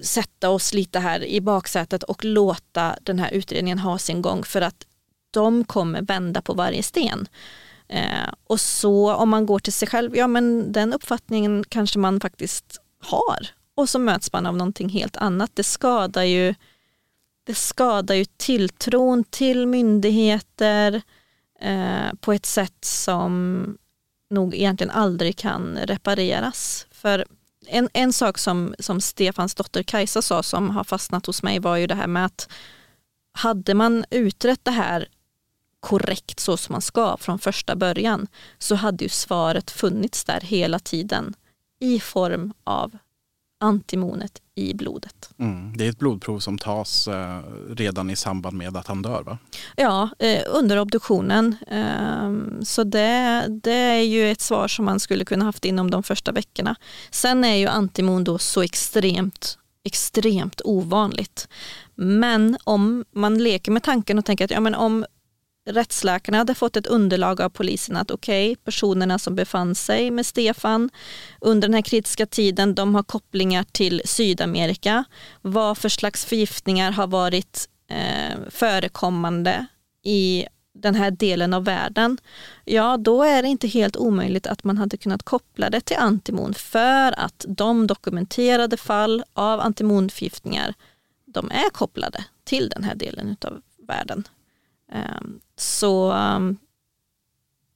sätta 0.03 0.49
oss 0.49 0.73
lite 0.73 0.99
här 0.99 1.23
i 1.23 1.41
baksätet 1.41 2.03
och 2.03 2.25
låta 2.25 2.95
den 3.01 3.19
här 3.19 3.31
utredningen 3.31 3.79
ha 3.79 3.97
sin 3.97 4.21
gång 4.21 4.43
för 4.43 4.61
att 4.61 4.85
de 5.31 5.63
kommer 5.63 6.01
vända 6.01 6.41
på 6.41 6.53
varje 6.53 6.83
sten. 6.83 7.27
Eh, 7.87 8.33
och 8.47 8.61
så 8.61 9.13
om 9.13 9.29
man 9.29 9.45
går 9.45 9.59
till 9.59 9.73
sig 9.73 9.87
själv, 9.87 10.17
ja 10.17 10.27
men 10.27 10.71
den 10.71 10.93
uppfattningen 10.93 11.63
kanske 11.69 11.99
man 11.99 12.19
faktiskt 12.19 12.81
har 12.99 13.49
och 13.75 13.89
så 13.89 13.99
möts 13.99 14.33
man 14.33 14.45
av 14.45 14.57
någonting 14.57 14.89
helt 14.89 15.17
annat. 15.17 15.51
Det 15.53 15.63
skadar 15.63 16.23
ju, 16.23 16.55
det 17.43 17.55
skadar 17.55 18.15
ju 18.15 18.25
tilltron 18.25 19.23
till 19.23 19.67
myndigheter 19.67 21.01
eh, 21.59 22.13
på 22.19 22.33
ett 22.33 22.45
sätt 22.45 22.85
som 22.85 23.77
nog 24.29 24.55
egentligen 24.55 24.91
aldrig 24.91 25.37
kan 25.37 25.77
repareras. 25.77 26.87
För 26.91 27.25
en, 27.69 27.89
en 27.93 28.13
sak 28.13 28.37
som, 28.37 28.75
som 28.79 29.01
Stefans 29.01 29.55
dotter 29.55 29.83
Kajsa 29.83 30.21
sa 30.21 30.43
som 30.43 30.69
har 30.69 30.83
fastnat 30.83 31.25
hos 31.25 31.43
mig 31.43 31.59
var 31.59 31.77
ju 31.77 31.87
det 31.87 31.95
här 31.95 32.07
med 32.07 32.25
att 32.25 32.49
hade 33.31 33.73
man 33.73 34.05
utrett 34.09 34.65
det 34.65 34.71
här 34.71 35.07
korrekt 35.79 36.39
så 36.39 36.57
som 36.57 36.73
man 36.73 36.81
ska 36.81 37.17
från 37.17 37.39
första 37.39 37.75
början 37.75 38.27
så 38.57 38.75
hade 38.75 39.03
ju 39.03 39.09
svaret 39.09 39.71
funnits 39.71 40.25
där 40.25 40.41
hela 40.41 40.79
tiden 40.79 41.33
i 41.79 41.99
form 41.99 42.53
av 42.63 42.97
antimonet 43.59 44.41
i 44.55 44.73
blodet. 44.73 45.29
Mm, 45.37 45.77
det 45.77 45.85
är 45.85 45.89
ett 45.89 45.99
blodprov 45.99 46.39
som 46.39 46.57
tas 46.57 47.07
eh, 47.07 47.41
redan 47.69 48.09
i 48.09 48.15
samband 48.15 48.57
med 48.57 48.77
att 48.77 48.87
han 48.87 49.01
dör 49.01 49.23
va? 49.23 49.37
Ja, 49.75 50.09
eh, 50.19 50.43
under 50.47 50.79
obduktionen. 50.79 51.55
Eh, 51.67 52.63
så 52.63 52.83
det, 52.83 53.45
det 53.63 53.71
är 53.71 54.01
ju 54.01 54.31
ett 54.31 54.41
svar 54.41 54.67
som 54.67 54.85
man 54.85 54.99
skulle 54.99 55.25
kunna 55.25 55.45
haft 55.45 55.65
inom 55.65 55.91
de 55.91 56.03
första 56.03 56.31
veckorna. 56.31 56.75
Sen 57.11 57.43
är 57.43 57.55
ju 57.55 57.67
antimon 57.67 58.23
då 58.23 58.37
så 58.37 58.61
extremt 58.61 59.57
extremt 59.83 60.61
ovanligt. 60.63 61.47
Men 61.95 62.57
om 62.63 63.05
man 63.11 63.43
leker 63.43 63.71
med 63.71 63.83
tanken 63.83 64.17
och 64.17 64.25
tänker 64.25 64.45
att 64.45 64.51
ja, 64.51 64.59
men 64.59 64.75
om 64.75 65.05
rättsläkarna 65.69 66.37
hade 66.37 66.55
fått 66.55 66.77
ett 66.77 66.87
underlag 66.87 67.41
av 67.41 67.49
polisen 67.49 67.97
att 67.97 68.11
okej, 68.11 68.51
okay, 68.51 68.63
personerna 68.63 69.19
som 69.19 69.35
befann 69.35 69.75
sig 69.75 70.11
med 70.11 70.25
Stefan 70.25 70.89
under 71.41 71.67
den 71.67 71.73
här 71.73 71.81
kritiska 71.81 72.25
tiden, 72.25 72.75
de 72.75 72.95
har 72.95 73.03
kopplingar 73.03 73.63
till 73.63 74.01
Sydamerika. 74.05 75.03
Vad 75.41 75.77
för 75.77 75.89
slags 75.89 76.25
förgiftningar 76.25 76.91
har 76.91 77.07
varit 77.07 77.69
eh, 77.89 78.37
förekommande 78.49 79.65
i 80.03 80.45
den 80.73 80.95
här 80.95 81.11
delen 81.11 81.53
av 81.53 81.65
världen, 81.65 82.17
ja 82.65 82.97
då 82.97 83.23
är 83.23 83.41
det 83.41 83.47
inte 83.47 83.67
helt 83.67 83.97
omöjligt 83.97 84.47
att 84.47 84.63
man 84.63 84.77
hade 84.77 84.97
kunnat 84.97 85.23
koppla 85.23 85.69
det 85.69 85.81
till 85.81 85.97
antimon 85.97 86.53
för 86.53 87.19
att 87.19 87.45
de 87.47 87.87
dokumenterade 87.87 88.77
fall 88.77 89.23
av 89.33 89.59
antimonförgiftningar, 89.59 90.73
de 91.25 91.51
är 91.51 91.69
kopplade 91.69 92.25
till 92.43 92.69
den 92.69 92.83
här 92.83 92.95
delen 92.95 93.37
av 93.41 93.61
världen. 93.87 94.23
Ehm, 94.91 95.39
så 95.55 96.11
ehm, 96.11 96.57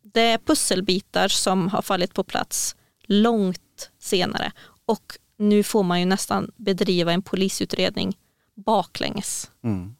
det 0.01 0.21
är 0.21 0.37
pusselbitar 0.37 1.27
som 1.27 1.69
har 1.69 1.81
fallit 1.81 2.13
på 2.13 2.23
plats 2.23 2.75
långt 3.03 3.91
senare 3.99 4.51
och 4.85 5.17
nu 5.37 5.63
får 5.63 5.83
man 5.83 5.99
ju 5.99 6.05
nästan 6.05 6.51
bedriva 6.55 7.11
en 7.11 7.21
polisutredning 7.21 8.17
baklänges. 8.55 9.51
Mm. 9.63 9.95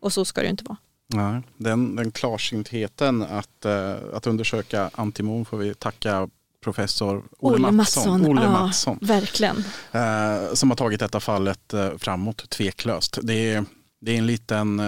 Och 0.00 0.12
så 0.12 0.24
ska 0.24 0.40
det 0.40 0.44
ju 0.44 0.50
inte 0.50 0.64
vara. 0.64 0.78
Nej, 1.08 1.42
den, 1.56 1.96
den 1.96 2.10
klarsyntheten 2.10 3.22
att, 3.22 3.66
uh, 3.66 3.94
att 4.14 4.26
undersöka 4.26 4.90
antimon 4.94 5.44
får 5.44 5.58
vi 5.58 5.74
tacka 5.74 6.28
professor 6.60 7.24
Olle, 7.38 7.56
Olle 7.56 7.70
Mattsson. 7.70 8.26
Olle 8.26 8.42
ja, 8.42 8.50
Mattsson. 8.50 8.98
Verkligen. 9.02 9.56
Uh, 9.56 10.54
som 10.54 10.70
har 10.70 10.76
tagit 10.76 11.00
detta 11.00 11.20
fallet 11.20 11.74
uh, 11.74 11.96
framåt 11.98 12.50
tveklöst. 12.50 13.18
Det 13.22 13.54
är, 13.54 13.64
det 14.00 14.12
är 14.12 14.18
en 14.18 14.26
liten 14.26 14.80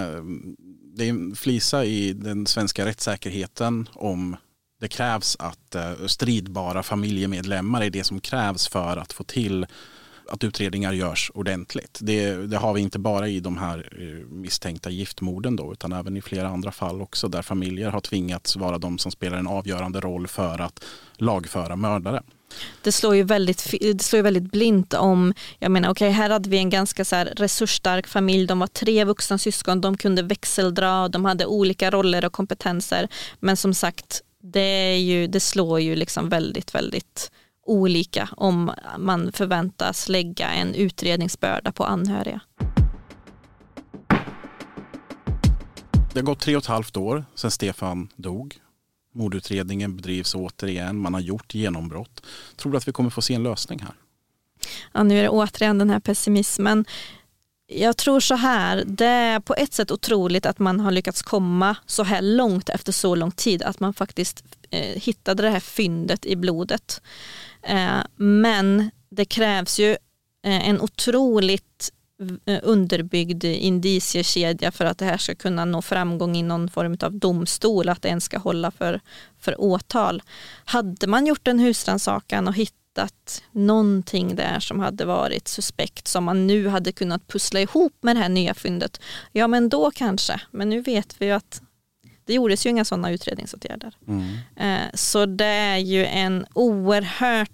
det 0.98 1.04
är 1.04 1.10
en 1.10 1.36
flisa 1.36 1.84
i 1.84 2.12
den 2.12 2.46
svenska 2.46 2.84
rättssäkerheten 2.84 3.88
om 3.94 4.36
det 4.80 4.88
krävs 4.88 5.36
att 5.38 5.74
eh, 5.74 6.06
stridbara 6.06 6.82
familjemedlemmar 6.82 7.82
är 7.82 7.90
det 7.90 8.04
som 8.04 8.20
krävs 8.20 8.68
för 8.68 8.96
att 8.96 9.12
få 9.12 9.24
till 9.24 9.66
att 10.28 10.44
utredningar 10.44 10.92
görs 10.92 11.30
ordentligt. 11.34 11.98
Det, 12.02 12.32
det, 12.34 12.56
har 12.56 12.74
vi 12.74 12.80
inte 12.80 12.98
bara 12.98 13.28
i 13.28 13.40
de 13.40 13.56
här 13.56 13.88
eh, 13.98 14.26
misstänkta 14.28 14.90
giftmorden 14.90 15.56
då, 15.56 15.72
utan 15.72 15.92
även 15.92 16.16
i 16.16 16.22
flera 16.22 16.48
andra 16.48 16.72
fall 16.72 17.02
också 17.02 17.28
där 17.28 17.42
familjer 17.42 17.90
har 17.90 18.00
tvingats 18.00 18.56
vara 18.56 18.78
de 18.78 18.98
som 18.98 19.12
spelar 19.12 19.38
en 19.38 19.46
avgörande 19.46 20.00
roll 20.00 20.26
för 20.26 20.58
att 20.60 20.84
lagföra 21.16 21.76
mördare. 21.76 22.22
Det 22.82 22.92
slår 22.92 23.16
ju 23.16 23.22
väldigt, 23.22 23.74
det 23.80 24.02
slår 24.02 24.18
ju 24.18 24.22
väldigt 24.22 24.52
blint 24.52 24.94
om, 24.94 25.34
jag 25.58 25.70
menar 25.70 25.90
okej 25.90 26.08
okay, 26.08 26.16
här 26.22 26.30
hade 26.30 26.50
vi 26.50 26.58
en 26.58 26.70
ganska 26.70 27.04
så 27.04 27.16
resursstark 27.16 28.06
familj, 28.06 28.46
de 28.46 28.58
var 28.58 28.66
tre 28.66 29.04
vuxna 29.04 29.38
syskon, 29.38 29.80
de 29.80 29.96
kunde 29.96 30.22
växeldra, 30.22 31.08
de 31.08 31.24
hade 31.24 31.46
olika 31.46 31.90
roller 31.90 32.24
och 32.24 32.32
kompetenser. 32.32 33.08
Men 33.40 33.56
som 33.56 33.74
sagt, 33.74 34.22
det, 34.42 34.60
är 34.60 34.98
ju, 34.98 35.26
det 35.26 35.40
slår 35.40 35.80
ju 35.80 35.96
liksom 35.96 36.28
väldigt, 36.28 36.74
väldigt 36.74 37.30
olika 37.66 38.28
om 38.36 38.72
man 38.98 39.32
förväntas 39.32 40.08
lägga 40.08 40.48
en 40.48 40.74
utredningsbörda 40.74 41.72
på 41.72 41.84
anhöriga. 41.84 42.40
Det 46.12 46.20
har 46.20 46.26
gått 46.26 46.40
tre 46.40 46.56
och 46.56 46.62
ett 46.62 46.66
halvt 46.66 46.96
år 46.96 47.24
sedan 47.34 47.50
Stefan 47.50 48.08
dog. 48.16 48.56
Mordutredningen 49.14 49.96
bedrivs 49.96 50.34
återigen. 50.34 50.98
Man 50.98 51.14
har 51.14 51.20
gjort 51.20 51.54
genombrott. 51.54 52.22
Tror 52.56 52.72
du 52.72 52.78
att 52.78 52.88
vi 52.88 52.92
kommer 52.92 53.10
få 53.10 53.22
se 53.22 53.34
en 53.34 53.42
lösning 53.42 53.80
här? 53.80 53.94
Ja, 54.92 55.02
nu 55.02 55.18
är 55.18 55.22
det 55.22 55.28
återigen 55.28 55.78
den 55.78 55.90
här 55.90 56.00
pessimismen. 56.00 56.84
Jag 57.66 57.96
tror 57.96 58.20
så 58.20 58.34
här, 58.34 58.84
det 58.86 59.06
är 59.06 59.40
på 59.40 59.54
ett 59.54 59.72
sätt 59.72 59.90
otroligt 59.90 60.46
att 60.46 60.58
man 60.58 60.80
har 60.80 60.90
lyckats 60.90 61.22
komma 61.22 61.76
så 61.86 62.02
här 62.02 62.22
långt 62.22 62.68
efter 62.68 62.92
så 62.92 63.14
lång 63.14 63.30
tid, 63.30 63.62
att 63.62 63.80
man 63.80 63.94
faktiskt 63.94 64.44
eh, 64.70 65.02
hittade 65.02 65.42
det 65.42 65.50
här 65.50 65.60
fyndet 65.60 66.26
i 66.26 66.36
blodet. 66.36 67.02
Eh, 67.62 67.98
men 68.16 68.90
det 69.10 69.24
krävs 69.24 69.78
ju 69.78 69.90
eh, 70.44 70.68
en 70.68 70.80
otroligt 70.80 71.92
underbyggd 72.62 73.44
indiciekedja 73.44 74.72
för 74.72 74.84
att 74.84 74.98
det 74.98 75.04
här 75.04 75.18
ska 75.18 75.34
kunna 75.34 75.64
nå 75.64 75.82
framgång 75.82 76.36
i 76.36 76.42
någon 76.42 76.70
form 76.70 76.96
av 77.00 77.12
domstol, 77.12 77.88
att 77.88 78.02
det 78.02 78.08
ens 78.08 78.24
ska 78.24 78.38
hålla 78.38 78.70
för, 78.70 79.00
för 79.38 79.60
åtal. 79.60 80.22
Hade 80.64 81.06
man 81.06 81.26
gjort 81.26 81.48
en 81.48 81.58
husrannsakan 81.58 82.48
och 82.48 82.54
hittat 82.54 83.42
någonting 83.52 84.36
där 84.36 84.60
som 84.60 84.80
hade 84.80 85.04
varit 85.04 85.48
suspekt 85.48 86.08
som 86.08 86.24
man 86.24 86.46
nu 86.46 86.68
hade 86.68 86.92
kunnat 86.92 87.28
pussla 87.28 87.60
ihop 87.60 87.96
med 88.00 88.16
det 88.16 88.20
här 88.20 88.28
nya 88.28 88.54
fyndet, 88.54 89.00
ja 89.32 89.46
men 89.46 89.68
då 89.68 89.90
kanske. 89.90 90.40
Men 90.50 90.70
nu 90.70 90.80
vet 90.80 91.16
vi 91.18 91.26
ju 91.26 91.32
att 91.32 91.62
det 92.24 92.34
gjordes 92.34 92.66
ju 92.66 92.70
inga 92.70 92.84
sådana 92.84 93.10
utredningsåtgärder. 93.10 93.94
Mm. 94.08 94.36
Eh, 94.56 94.90
så 94.94 95.26
det 95.26 95.44
är 95.44 95.78
ju 95.78 96.06
en 96.06 96.46
oerhört 96.54 97.50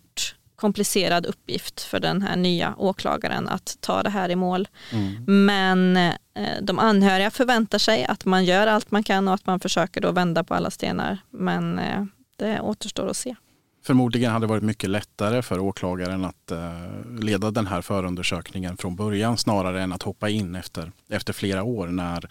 komplicerad 0.65 1.27
uppgift 1.27 1.81
för 1.81 2.01
den 2.01 2.23
här 2.23 2.37
nya 2.37 2.75
åklagaren 2.79 3.49
att 3.49 3.77
ta 3.81 4.03
det 4.03 4.11
här 4.11 4.29
i 4.29 4.37
mål. 4.37 4.69
Mm. 4.93 5.47
Men 5.47 5.97
eh, 5.97 6.63
de 6.63 6.79
anhöriga 6.79 7.31
förväntar 7.31 7.79
sig 7.79 8.05
att 8.05 8.25
man 8.25 8.45
gör 8.45 8.67
allt 8.67 8.91
man 8.91 9.03
kan 9.03 9.29
och 9.29 9.35
att 9.35 9.47
man 9.47 9.61
försöker 9.61 10.01
då 10.01 10.13
vända 10.13 10.45
på 10.45 10.55
alla 10.55 10.71
stenar. 10.71 11.19
Men 11.31 11.79
eh, 11.79 12.05
det 12.37 12.61
återstår 12.61 13.09
att 13.09 13.17
se. 13.17 13.35
Förmodligen 13.87 14.33
hade 14.33 14.47
det 14.47 14.51
varit 14.51 14.63
mycket 14.63 14.91
lättare 14.91 15.43
för 15.43 15.59
åklagaren 15.59 16.25
att 16.25 16.53
leda 17.21 17.51
den 17.51 17.67
här 17.67 17.83
förundersökningen 17.83 18.77
från 18.77 18.97
början 18.97 19.37
snarare 19.37 19.83
än 19.83 19.93
att 19.93 20.03
hoppa 20.03 20.29
in 20.29 20.55
efter, 20.55 20.93
efter 21.09 21.33
flera 21.33 21.63
år 21.63 21.87
när 21.87 22.29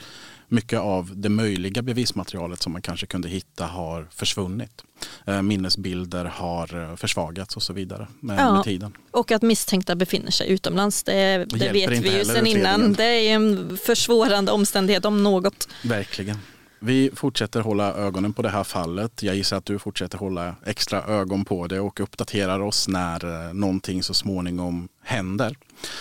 mycket 0.47 0.79
av 0.79 1.11
det 1.15 1.29
möjliga 1.29 1.81
bevismaterialet 1.81 2.61
som 2.61 2.71
man 2.71 2.81
kanske 2.81 3.05
kunde 3.05 3.29
hitta 3.29 3.65
har 3.65 4.07
försvunnit. 4.11 4.83
Eh, 5.25 5.41
minnesbilder 5.41 6.25
har 6.25 6.91
eh, 6.91 6.95
försvagats 6.95 7.55
och 7.55 7.63
så 7.63 7.73
vidare 7.73 8.07
med, 8.19 8.39
ja, 8.39 8.53
med 8.53 8.63
tiden. 8.63 8.97
Och 9.11 9.31
att 9.31 9.41
misstänkta 9.41 9.95
befinner 9.95 10.31
sig 10.31 10.49
utomlands, 10.49 11.03
det, 11.03 11.45
det 11.49 11.71
vet 11.71 11.91
vi 11.91 12.17
ju 12.17 12.25
sedan 12.25 12.47
innan. 12.47 12.93
Det 12.93 13.03
är 13.03 13.35
en 13.35 13.77
försvårande 13.77 14.51
omständighet 14.51 15.05
om 15.05 15.23
något. 15.23 15.67
Verkligen. 15.83 16.37
Vi 16.85 17.11
fortsätter 17.13 17.61
hålla 17.61 17.93
ögonen 17.93 18.33
på 18.33 18.41
det 18.41 18.49
här 18.49 18.63
fallet. 18.63 19.23
Jag 19.23 19.35
gissar 19.35 19.57
att 19.57 19.65
du 19.65 19.79
fortsätter 19.79 20.17
hålla 20.17 20.55
extra 20.65 21.03
ögon 21.03 21.45
på 21.45 21.67
det 21.67 21.79
och 21.79 21.99
uppdaterar 21.99 22.59
oss 22.59 22.87
när 22.87 23.47
eh, 23.47 23.53
någonting 23.53 24.03
så 24.03 24.13
småningom 24.13 24.87
händer. 25.03 25.57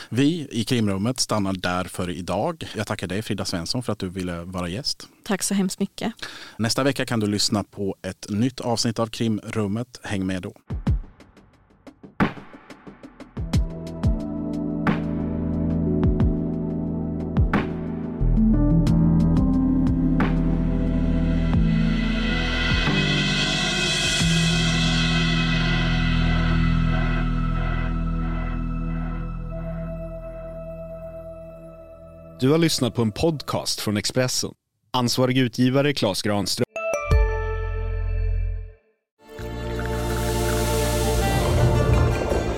Vi 0.08 0.48
i 0.50 0.64
krimrummet 0.64 1.20
stannar 1.20 1.52
där 1.52 1.84
för 1.84 2.10
idag. 2.10 2.64
Jag 2.76 2.86
tackar 2.86 3.06
dig 3.06 3.22
Frida 3.22 3.44
Svensson 3.44 3.82
för 3.82 3.92
att 3.92 3.98
du 3.98 4.08
ville 4.08 4.42
vara 4.42 4.68
gäst. 4.68 5.08
Tack 5.24 5.42
så 5.42 5.54
hemskt 5.54 5.80
mycket. 5.80 6.12
Nästa 6.56 6.82
vecka 6.82 7.06
kan 7.06 7.20
du 7.20 7.26
lyssna 7.26 7.64
på 7.64 7.96
ett 8.02 8.26
nytt 8.28 8.60
avsnitt 8.60 8.98
av 8.98 9.06
krimrummet. 9.06 10.00
Häng 10.02 10.26
med 10.26 10.42
då. 10.42 10.54
Har 32.52 32.58
lyssnat 32.58 32.94
på 32.94 33.02
en 33.02 33.12
podcast 33.12 33.80
från 33.80 33.96
Expressen. 33.96 34.50
Ansvarig 34.90 35.38
utgivare 35.38 35.94
Klas 35.94 36.22
Granström. 36.22 36.64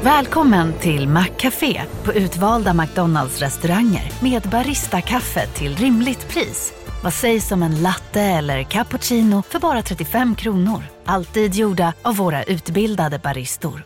Välkommen 0.03 0.73
till 0.73 1.09
Maccafé 1.09 1.83
på 2.05 2.13
utvalda 2.13 2.75
McDonalds 2.75 3.41
restauranger 3.41 4.13
med 4.23 4.43
Baristakaffe 4.43 5.47
till 5.47 5.77
rimligt 5.77 6.29
pris. 6.29 6.73
Vad 7.03 7.13
sägs 7.13 7.53
om 7.53 7.63
en 7.63 7.83
latte 7.83 8.21
eller 8.21 8.63
cappuccino 8.63 9.43
för 9.43 9.59
bara 9.59 9.83
35 9.83 10.35
kronor? 10.35 10.83
Alltid 11.05 11.55
gjorda 11.55 11.93
av 12.03 12.17
våra 12.17 12.45
utbildade 12.45 13.19
baristor. 13.19 13.85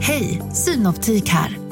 Hej, 0.00 0.42
Synoptik 0.54 1.28
här. 1.28 1.71